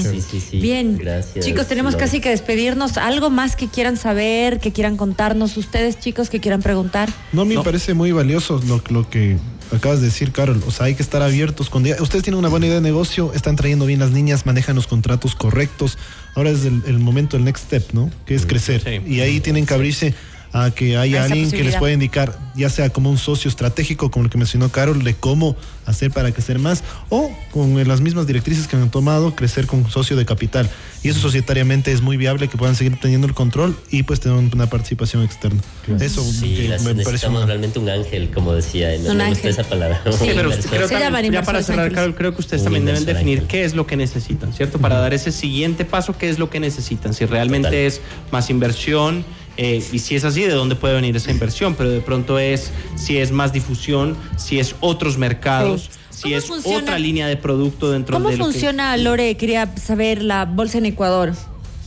Sí, 0.00 0.20
sí, 0.20 0.40
sí. 0.40 0.60
Bien, 0.60 0.96
Gracias. 0.96 1.44
chicos, 1.44 1.66
tenemos 1.66 1.96
casi 1.96 2.20
que 2.20 2.30
despedirnos. 2.30 2.96
¿Algo 2.96 3.28
más 3.28 3.56
que 3.56 3.66
quieran 3.68 3.96
saber, 3.96 4.60
que 4.60 4.72
quieran 4.72 4.96
contarnos 4.96 5.56
ustedes, 5.56 5.98
chicos, 5.98 6.30
que 6.30 6.40
quieran 6.40 6.62
preguntar? 6.62 7.08
No, 7.32 7.44
mí 7.44 7.54
No. 7.54 7.60
me 7.60 7.64
parece 7.64 7.92
muy 7.94 8.12
valioso 8.12 8.60
lo, 8.66 8.80
lo 8.88 9.10
que 9.10 9.36
acabas 9.72 10.00
de 10.00 10.06
decir, 10.06 10.32
Carol. 10.32 10.62
O 10.66 10.70
sea, 10.70 10.86
hay 10.86 10.94
que 10.94 11.02
estar 11.02 11.22
abiertos. 11.22 11.70
Cuando 11.70 11.88
ya- 11.90 12.02
ustedes 12.02 12.24
tienen 12.24 12.38
una 12.38 12.48
buena 12.48 12.66
idea 12.66 12.76
de 12.76 12.80
negocio, 12.82 13.32
están 13.34 13.56
trayendo 13.56 13.86
bien 13.86 14.00
las 14.00 14.10
niñas, 14.10 14.46
manejan 14.46 14.76
los 14.76 14.86
contratos 14.86 15.34
correctos. 15.34 15.98
Ahora 16.34 16.50
es 16.50 16.64
el, 16.64 16.82
el 16.86 16.98
momento 16.98 17.36
del 17.36 17.44
next 17.44 17.64
step, 17.66 17.92
¿no? 17.92 18.10
Que 18.26 18.34
es 18.34 18.46
crecer. 18.46 18.82
Sí. 18.84 19.00
Y 19.12 19.20
ahí 19.20 19.40
tienen 19.40 19.66
que 19.66 19.74
abrirse 19.74 20.14
a 20.52 20.70
que 20.72 20.96
haya 20.96 21.24
alguien 21.24 21.50
que 21.50 21.62
les 21.62 21.76
pueda 21.76 21.92
indicar, 21.92 22.36
ya 22.56 22.68
sea 22.70 22.90
como 22.90 23.08
un 23.10 23.18
socio 23.18 23.48
estratégico, 23.48 24.10
como 24.10 24.24
el 24.24 24.30
que 24.30 24.38
mencionó 24.38 24.68
Carol, 24.70 25.02
de 25.04 25.14
cómo 25.14 25.54
hacer 25.86 26.10
para 26.10 26.30
crecer 26.32 26.58
más, 26.58 26.82
o 27.08 27.30
con 27.52 27.86
las 27.86 28.00
mismas 28.00 28.26
directrices 28.26 28.66
que 28.68 28.76
han 28.76 28.90
tomado, 28.90 29.34
crecer 29.36 29.66
con 29.66 29.88
socio 29.90 30.16
de 30.16 30.24
capital. 30.26 30.68
Y 31.02 31.08
eso 31.08 31.20
societariamente 31.20 31.92
es 31.92 32.00
muy 32.02 32.16
viable 32.16 32.48
que 32.48 32.56
puedan 32.56 32.74
seguir 32.76 32.98
teniendo 33.00 33.26
el 33.26 33.34
control 33.34 33.76
y 33.90 34.02
pues 34.02 34.20
tener 34.20 34.36
una 34.38 34.68
participación 34.68 35.22
externa. 35.24 35.60
Eso 36.00 36.22
Sí, 36.24 36.54
que 36.56 36.68
las- 36.68 36.82
me 36.82 36.90
parece 36.94 37.04
necesitamos 37.10 37.38
una- 37.38 37.46
realmente 37.46 37.78
un 37.78 37.88
ángel, 37.88 38.30
como 38.30 38.52
decía. 38.52 38.90
Un 39.08 39.20
ángel. 39.20 39.50
esa 39.50 39.64
palabra. 39.64 40.02
Sí, 40.18 40.30
pero 40.34 40.50
creo 40.50 40.88
llaman 40.88 41.30
ya 41.30 41.42
para 41.42 41.62
cerrar. 41.62 41.90
Carol, 41.92 42.14
creo 42.14 42.34
que 42.34 42.40
ustedes 42.40 42.60
Un 42.62 42.64
también 42.66 42.84
deben 42.86 43.04
definir 43.04 43.38
ángel. 43.38 43.48
qué 43.48 43.64
es 43.64 43.74
lo 43.74 43.86
que 43.86 43.96
necesitan, 43.96 44.52
¿cierto? 44.52 44.78
Para 44.78 44.98
dar 44.98 45.14
ese 45.14 45.32
siguiente 45.32 45.84
paso, 45.84 46.16
qué 46.18 46.28
es 46.28 46.38
lo 46.38 46.50
que 46.50 46.60
necesitan. 46.60 47.14
Si 47.14 47.24
realmente 47.24 47.68
Total. 47.68 47.80
es 47.84 48.00
más 48.32 48.50
inversión, 48.50 49.24
eh, 49.56 49.82
y 49.92 49.98
si 49.98 50.16
es 50.16 50.24
así, 50.24 50.42
¿de 50.42 50.52
dónde 50.54 50.74
puede 50.76 50.94
venir 50.94 51.14
esa 51.16 51.30
inversión? 51.30 51.74
Pero 51.74 51.90
de 51.90 52.00
pronto 52.00 52.38
es 52.38 52.70
si 52.96 53.18
es 53.18 53.30
más 53.32 53.52
difusión, 53.52 54.16
si 54.36 54.58
es 54.60 54.74
otros 54.80 55.18
mercados, 55.18 55.90
si 56.10 56.22
¿Cómo 56.22 56.36
es 56.36 56.46
funciona? 56.46 56.78
otra 56.78 56.98
línea 56.98 57.26
de 57.26 57.36
producto 57.36 57.90
dentro 57.90 58.14
¿Cómo 58.14 58.30
de 58.30 58.36
que- 58.36 58.42
funciona, 58.42 58.96
Lore? 58.96 59.36
Quería 59.36 59.68
saber 59.76 60.22
la 60.22 60.44
bolsa 60.44 60.78
en 60.78 60.86
Ecuador. 60.86 61.32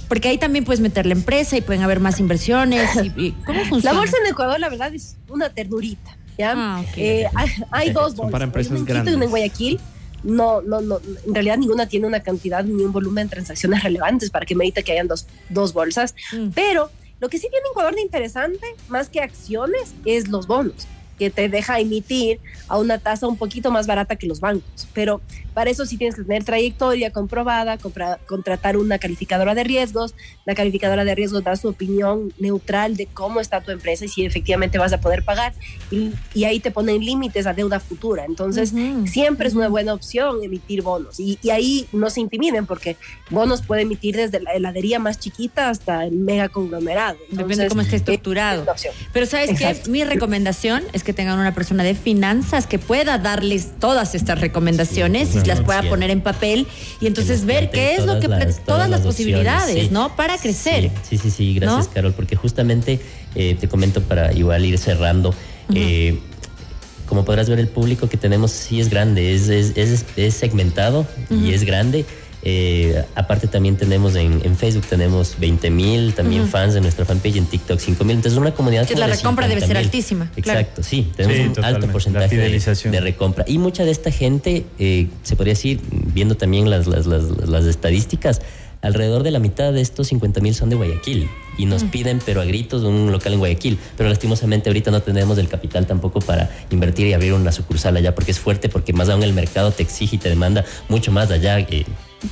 Porque 0.09 0.27
ahí 0.27 0.37
también 0.37 0.63
puedes 0.65 0.79
meter 0.81 1.05
la 1.07 1.13
empresa 1.13 1.57
y 1.57 1.61
pueden 1.61 1.81
haber 1.81 1.99
más 1.99 2.19
inversiones. 2.19 2.89
y- 3.17 3.27
y- 3.27 3.31
¿Cómo 3.45 3.59
La 3.61 3.69
funciona? 3.69 3.97
bolsa 3.97 4.17
en 4.23 4.31
Ecuador, 4.31 4.59
la 4.59 4.69
verdad, 4.69 4.93
es 4.93 5.15
una 5.29 5.49
ternurita. 5.49 6.17
¿ya? 6.37 6.53
Ah, 6.55 6.81
ok. 6.81 6.97
Eh, 6.97 7.25
hay, 7.35 7.49
hay 7.71 7.89
dos 7.91 8.15
bolsas. 8.15 8.31
para 8.31 8.43
empresas 8.45 8.77
en 8.77 8.85
grandes. 8.85 9.13
y 9.13 9.15
una 9.15 9.25
en 9.25 9.29
Guayaquil. 9.31 9.79
No, 10.23 10.61
no, 10.61 10.79
no, 10.81 10.99
en 11.27 11.33
realidad 11.35 11.57
ninguna 11.57 11.87
tiene 11.87 12.07
una 12.07 12.21
cantidad 12.21 12.63
ni 12.63 12.81
un 12.83 12.91
volumen 12.93 13.27
de 13.27 13.31
transacciones 13.35 13.83
relevantes 13.83 14.29
para 14.29 14.45
que 14.45 14.55
merite 14.55 14.81
que 14.83 14.93
hayan 14.93 15.07
dos, 15.07 15.27
dos 15.49 15.73
bolsas. 15.73 16.15
Mm. 16.31 16.49
Pero 16.55 16.89
lo 17.23 17.29
que 17.29 17.37
sí 17.37 17.47
tiene 17.49 17.65
Ecuador 17.71 17.95
de 17.95 18.01
interesante, 18.01 18.75
más 18.89 19.07
que 19.07 19.21
acciones, 19.21 19.93
es 20.03 20.27
los 20.27 20.45
bonos, 20.45 20.85
que 21.23 21.29
te 21.29 21.49
deja 21.49 21.79
emitir 21.79 22.39
a 22.67 22.77
una 22.77 22.97
tasa 22.97 23.27
un 23.27 23.37
poquito 23.37 23.71
más 23.71 23.87
barata 23.87 24.15
que 24.15 24.27
los 24.27 24.39
bancos. 24.39 24.87
Pero 24.93 25.21
para 25.53 25.69
eso 25.69 25.85
sí 25.85 25.97
tienes 25.97 26.15
que 26.15 26.23
tener 26.23 26.43
trayectoria 26.43 27.11
comprobada, 27.11 27.77
compra- 27.77 28.17
contratar 28.27 28.75
una 28.77 28.97
calificadora 28.97 29.53
de 29.55 29.63
riesgos. 29.63 30.15
La 30.45 30.55
calificadora 30.55 31.03
de 31.05 31.15
riesgos 31.15 31.43
da 31.43 31.55
su 31.55 31.69
opinión 31.69 32.33
neutral 32.39 32.95
de 32.97 33.05
cómo 33.05 33.39
está 33.39 33.61
tu 33.61 33.71
empresa 33.71 34.05
y 34.05 34.09
si 34.09 34.25
efectivamente 34.25 34.77
vas 34.77 34.93
a 34.93 34.99
poder 34.99 35.23
pagar. 35.23 35.53
Y, 35.91 36.11
y 36.33 36.43
ahí 36.45 36.59
te 36.59 36.71
ponen 36.71 37.03
límites 37.05 37.45
a 37.47 37.53
deuda 37.53 37.79
futura. 37.79 38.25
Entonces, 38.25 38.73
Ujú. 38.73 39.07
siempre 39.07 39.47
es 39.47 39.53
una 39.53 39.67
buena 39.69 39.93
opción 39.93 40.43
emitir 40.43 40.81
bonos. 40.81 41.19
Y, 41.19 41.37
y 41.41 41.51
ahí 41.51 41.87
no 41.93 42.09
se 42.09 42.19
intimiden 42.21 42.65
porque 42.65 42.97
bonos 43.29 43.61
puede 43.61 43.83
emitir 43.83 44.15
desde 44.15 44.39
la 44.41 44.51
heladería 44.53 44.99
más 44.99 45.19
chiquita 45.19 45.69
hasta 45.69 46.05
el 46.05 46.15
mega 46.15 46.49
conglomerado. 46.49 47.17
Depende 47.29 47.41
Entonces, 47.53 47.69
cómo 47.69 47.81
esté 47.81 47.95
estructurado. 47.97 48.65
es. 48.75 48.87
Pero 49.13 49.25
¿sabes 49.25 49.51
qué? 49.57 49.89
Mi 49.89 50.03
recomendación 50.03 50.83
es 50.93 51.03
que 51.03 51.12
tengan 51.13 51.39
una 51.39 51.53
persona 51.53 51.83
de 51.83 51.95
finanzas 51.95 52.67
que 52.67 52.79
pueda 52.79 53.17
darles 53.17 53.69
todas 53.79 54.15
estas 54.15 54.39
recomendaciones 54.41 55.29
Sí, 55.29 55.39
y 55.43 55.47
las 55.47 55.61
pueda 55.61 55.81
poner 55.83 56.09
en 56.11 56.21
papel 56.21 56.67
y 56.99 57.07
entonces 57.07 57.45
ver 57.45 57.71
qué 57.71 57.95
es 57.95 58.05
lo 58.05 58.19
que... 58.19 58.27
todas 58.65 58.89
las- 58.89 59.01
posibilidades, 59.01 59.83
sí. 59.85 59.89
¿no? 59.91 60.15
Para 60.15 60.37
crecer. 60.37 60.91
Sí, 61.07 61.17
sí, 61.17 61.29
sí, 61.31 61.53
gracias 61.55 61.87
¿No? 61.87 61.93
Carol, 61.93 62.13
porque 62.13 62.35
justamente 62.35 62.99
eh, 63.35 63.55
te 63.59 63.67
comento 63.67 64.01
para 64.01 64.33
igual 64.33 64.65
ir 64.65 64.77
cerrando. 64.77 65.33
eh, 65.73 66.19
como 67.07 67.25
podrás 67.25 67.47
ver, 67.49 67.59
el 67.59 67.67
público 67.67 68.07
que 68.09 68.17
tenemos 68.17 68.49
sí 68.51 68.79
es 68.79 68.89
grande, 68.89 69.35
es, 69.35 69.47
es, 69.49 69.73
es- 69.75 70.05
es 70.15 70.33
segmentado 70.33 71.05
y 71.29 71.53
es 71.53 71.63
grande. 71.63 72.05
Eh, 72.45 73.01
aparte 73.15 73.47
también 73.47 73.77
tenemos 73.77 74.15
en, 74.15 74.41
en 74.43 74.57
Facebook 74.57 74.85
tenemos 74.89 75.37
20 75.39 75.69
mil 75.69 76.13
también 76.13 76.47
fans 76.49 76.73
de 76.73 76.81
nuestra 76.81 77.05
fanpage, 77.05 77.37
en 77.37 77.45
TikTok 77.45 77.79
5 77.79 78.03
mil. 78.03 78.17
Entonces 78.17 78.37
una 78.37 78.51
comunidad 78.53 78.85
Que 78.85 78.95
la 78.95 79.07
de 79.07 79.13
recompra 79.15 79.47
debe 79.47 79.61
ser 79.61 79.69
50,000. 79.77 79.85
altísima, 79.87 80.31
claro. 80.41 80.59
Exacto, 80.59 80.83
sí, 80.83 81.09
tenemos 81.15 81.37
Sí, 81.37 81.43
un 81.43 81.53
totalmente. 81.53 81.85
alto 81.85 81.91
porcentaje 81.93 82.35
de, 82.91 82.99
recompra. 82.99 83.45
Y 83.47 83.57
mucha 83.59 83.85
de 83.85 83.91
esta 83.91 84.11
gente, 84.11 84.65
eh, 84.77 85.07
se 85.23 85.35
podría 85.37 85.53
decir, 85.53 85.79
viendo 86.13 86.35
también 86.35 86.69
las, 86.69 86.85
las, 86.87 87.05
las, 87.05 87.23
las 87.47 87.65
estadísticas, 87.65 88.41
alrededor 88.81 89.23
de 89.23 89.31
la 89.31 89.39
mitad 89.39 89.71
de 89.71 89.79
estos 89.79 90.07
50 90.09 90.41
mil 90.41 90.53
son 90.53 90.69
de 90.69 90.75
Guayaquil 90.75 91.29
y 91.57 91.65
nos 91.67 91.85
piden, 91.85 92.19
pero 92.25 92.41
a 92.41 92.45
gritos, 92.45 92.83
un 92.83 93.09
local 93.13 93.31
en 93.31 93.39
Guayaquil. 93.39 93.77
Pero 93.95 94.09
lastimosamente 94.09 94.67
ahorita 94.69 94.91
no 94.91 95.01
tenemos 95.01 95.37
el 95.37 95.47
capital 95.47 95.87
tampoco 95.87 96.19
para 96.19 96.49
invertir 96.69 97.07
y 97.07 97.13
abrir 97.13 97.31
una 97.31 97.53
sucursal 97.53 97.95
allá 97.95 98.13
porque 98.13 98.31
es 98.31 98.39
fuerte, 98.39 98.67
porque 98.67 98.91
más 98.91 99.07
aún 99.07 99.23
el 99.23 99.31
mercado 99.31 99.71
te 99.71 99.83
exige 99.83 100.17
y 100.17 100.19
te 100.19 100.27
demanda 100.27 100.65
mucho 100.89 101.13
más 101.13 101.31
allá. 101.31 101.59
eh, 101.59 101.85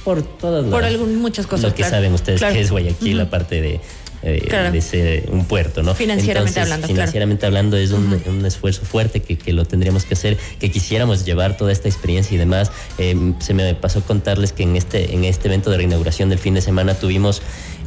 por 0.04 0.22
todas 0.24 0.66
Por 0.66 0.82
las- 0.84 0.92
algún- 0.92 1.18
muchas 1.18 1.48
cosas, 1.48 1.64
Lo 1.64 1.70
que 1.72 1.78
claro. 1.84 1.96
saben 1.96 2.14
ustedes 2.14 2.40
Claro. 2.40 2.54
que 2.56 2.62
es 2.62 2.72
Guayaquil, 2.72 3.18
Ujú. 3.18 3.28
aparte 3.28 3.62
de, 3.62 3.80
eh, 4.24 4.46
Claro. 4.48 4.72
de 4.72 4.82
ser 4.82 5.30
un 5.32 5.46
puerto, 5.46 5.82
¿no? 5.84 5.96
Financieramente 5.96 6.50
Entonces, 6.52 6.64
hablando. 6.64 6.88
Financieramente 6.88 7.46
hablando 7.48 7.78
es 7.78 7.92
un, 7.92 8.22
un 8.28 8.46
esfuerzo 8.46 8.84
fuerte 8.86 9.22
que, 9.22 9.38
que 9.38 9.52
lo 9.52 9.66
tendríamos 9.66 10.06
que 10.06 10.14
hacer, 10.14 10.38
que 10.60 10.70
quisiéramos 10.70 11.26
llevar 11.26 11.58
toda 11.58 11.72
esta 11.72 11.88
experiencia 11.90 12.36
y 12.36 12.38
demás. 12.38 12.72
Eh, 13.00 13.34
se 13.40 13.54
me 13.54 13.74
pasó 13.76 14.02
contarles 14.04 14.54
que 14.54 14.64
en 14.64 14.76
este, 14.76 15.14
en 15.14 15.24
este 15.26 15.48
evento 15.48 15.72
de 15.72 15.78
reinauguración 15.78 16.30
del 16.30 16.40
fin 16.40 16.54
de 16.54 16.62
semana 16.62 16.94
tuvimos 16.94 17.42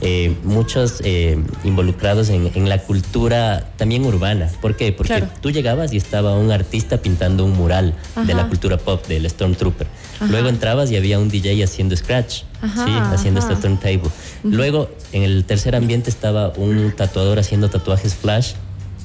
eh, 0.04 0.36
muchos 0.44 1.00
eh, 1.02 1.36
involucrados 1.64 2.28
en, 2.28 2.50
en 2.54 2.68
la 2.68 2.78
cultura 2.78 3.70
también 3.76 4.04
urbana. 4.04 4.50
¿Por 4.60 4.76
qué? 4.76 4.92
Porque 4.92 5.08
Claro. 5.16 5.28
tú 5.40 5.50
llegabas 5.50 5.92
y 5.92 5.96
estaba 5.96 6.34
un 6.36 6.52
artista 6.52 6.98
pintando 6.98 7.44
un 7.44 7.52
mural 7.56 7.94
de 8.26 8.34
la 8.34 8.46
cultura 8.48 8.76
pop, 8.76 9.04
del 9.08 9.28
Stormtrooper. 9.28 9.86
Luego 10.28 10.48
entrabas 10.48 10.90
y 10.90 10.96
había 10.96 11.18
un 11.18 11.28
DJ 11.28 11.64
haciendo 11.64 11.96
scratch, 11.96 12.42
Ajá, 12.62 12.84
¿sí? 12.84 12.90
haciendo 13.14 13.40
este 13.40 13.56
turntable. 13.56 14.02
Luego, 14.44 14.88
en 15.12 15.22
el 15.22 15.44
tercer 15.44 15.74
ambiente 15.74 16.10
estaba 16.10 16.50
un 16.56 16.92
tatuador 16.96 17.38
haciendo 17.38 17.68
tatuajes 17.70 18.14
flash. 18.14 18.52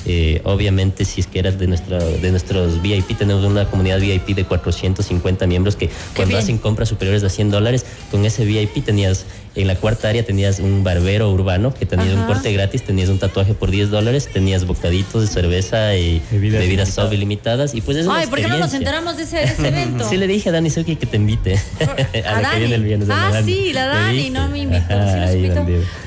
Eh, 0.05 0.41
obviamente, 0.45 1.03
si 1.05 1.19
es 1.21 1.27
que 1.27 1.39
eras 1.39 1.59
de, 1.59 1.67
nuestra, 1.67 1.97
de 1.99 2.31
nuestros 2.31 2.81
VIP, 2.81 3.17
tenemos 3.17 3.43
una 3.43 3.65
comunidad 3.69 3.99
VIP 3.99 4.29
de 4.35 4.45
450 4.45 5.45
miembros 5.45 5.75
que 5.75 5.89
cuando 6.15 6.29
bien. 6.33 6.39
hacen 6.43 6.57
compras 6.57 6.87
superiores 6.89 7.21
a 7.23 7.29
100 7.29 7.51
dólares, 7.51 7.85
con 8.09 8.23
ese 8.25 8.45
VIP 8.45 8.83
tenías, 8.85 9.25
en 9.55 9.67
la 9.67 9.75
cuarta 9.75 10.07
área 10.09 10.23
tenías 10.23 10.59
un 10.59 10.83
barbero 10.85 11.29
urbano 11.31 11.73
que 11.73 11.85
tenías 11.85 12.13
un 12.13 12.19
Ajá. 12.19 12.27
corte 12.27 12.53
gratis, 12.53 12.83
tenías 12.83 13.09
un 13.09 13.19
tatuaje 13.19 13.53
por 13.53 13.71
10 13.71 13.89
dólares, 13.89 14.29
tenías 14.31 14.65
bocaditos 14.65 15.21
de 15.23 15.27
cerveza 15.27 15.95
y 15.97 16.21
Bebidas 16.31 16.31
bebidas, 16.31 16.63
ilimitadas. 16.63 16.93
soft 16.93 17.13
ilimitadas. 17.13 17.75
Y 17.75 17.81
pues 17.81 17.97
es 17.97 18.05
una 18.07 18.19
Ay, 18.19 18.27
¿por 18.27 18.39
qué 18.39 18.47
no 18.47 18.57
nos 18.57 18.73
enteramos 18.73 19.17
de 19.17 19.23
ese, 19.23 19.35
de 19.37 19.43
ese 19.43 19.67
evento? 19.67 20.05
Sí, 20.09 20.15
le 20.17 20.27
dije 20.27 20.47
a 20.49 20.53
Dani 20.53 20.69
Suki 20.69 20.95
que 20.95 21.05
te 21.07 21.17
invite. 21.17 21.59
A 22.25 22.41
la 22.41 22.51
que 22.51 22.59
viene 22.59 22.75
el 22.75 22.83
viernes, 22.83 23.09
a 23.09 23.15
la 23.15 23.27
Ah, 23.27 23.31
Dani. 23.33 23.53
sí, 23.53 23.73
la 23.73 23.85
Dani, 23.87 24.29
no 24.29 24.47
me 24.47 24.59
invitó. 24.59 24.93
Ajá, 24.93 25.27
¿Sí. 25.31 25.49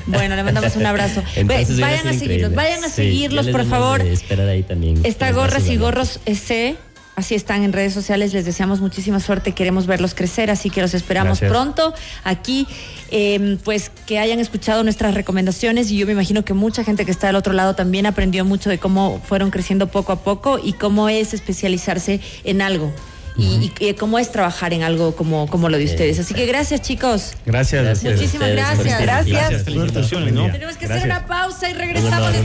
Bueno, 0.07 0.35
le 0.35 0.43
mandamos 0.43 0.75
un 0.75 0.85
abrazo. 0.85 1.21
Entonces, 1.35 1.79
vayan 1.79 2.07
a 2.07 2.13
seguirlos, 2.13 2.55
vayan 2.55 2.83
a 2.83 2.87
Sí, 2.89 2.93
seguirlos, 2.95 3.45
ya 3.45 3.51
les 3.51 3.55
por 3.55 3.61
damos 3.69 3.82
favor. 3.83 4.03
de 4.03 4.13
esperar 4.13 4.47
ahí 4.49 4.63
también. 4.63 5.01
Está 5.05 5.31
Gorras 5.31 5.67
y 5.67 5.77
Gorros 5.77 6.19
EC. 6.25 6.77
Así 7.15 7.35
están 7.35 7.61
en 7.63 7.73
redes 7.73 7.93
sociales. 7.93 8.33
Les 8.33 8.43
deseamos 8.43 8.81
muchísima 8.81 9.19
suerte. 9.19 9.51
Queremos 9.51 9.85
verlos 9.85 10.15
crecer, 10.15 10.49
así 10.49 10.71
que 10.71 10.81
los 10.81 10.95
esperamos 10.95 11.39
Gracias. 11.39 11.51
pronto 11.51 11.93
aquí. 12.23 12.65
eh, 13.11 13.57
pues 13.63 13.91
que 14.07 14.17
hayan 14.17 14.39
escuchado 14.39 14.83
nuestras 14.83 15.13
recomendaciones 15.13 15.91
y 15.91 15.97
yo 15.97 16.07
me 16.07 16.13
imagino 16.13 16.43
que 16.43 16.55
mucha 16.55 16.83
gente 16.83 17.05
que 17.05 17.11
está 17.11 17.27
del 17.27 17.35
otro 17.35 17.53
lado 17.53 17.75
también 17.75 18.07
aprendió 18.07 18.43
mucho 18.45 18.71
de 18.71 18.79
cómo 18.79 19.21
fueron 19.23 19.51
creciendo 19.51 19.85
poco 19.89 20.11
a 20.11 20.23
poco 20.23 20.57
y 20.57 20.73
cómo 20.73 21.07
es 21.09 21.35
especializarse 21.35 22.19
en 22.43 22.63
algo. 22.63 22.91
Y, 23.35 23.71
y- 23.79 23.87
y 23.89 23.93
cómo 23.95 24.19
es 24.19 24.31
trabajar 24.31 24.73
en 24.73 24.83
algo 24.83 25.15
como, 25.15 25.47
como 25.47 25.67
lo 25.67 25.77
de 25.79 25.85
ustedes. 25.85 26.19
Así 26.19 26.35
que 26.35 26.45
gracias, 26.45 26.81
chicos. 26.83 27.33
Gracias. 27.47 27.83
Gracias. 27.83 28.13
Muchísimas 28.15 28.49
gracias. 28.51 29.01
Gracias. 29.01 29.63
Felicitaciones, 29.63 30.33
¿no? 30.33 30.51
Tenemos 30.51 30.77
que 30.77 30.85
hacer 30.85 31.03
una 31.05 31.25
pausa 31.25 31.67
y 31.69 31.73
regresamos. 31.73 32.33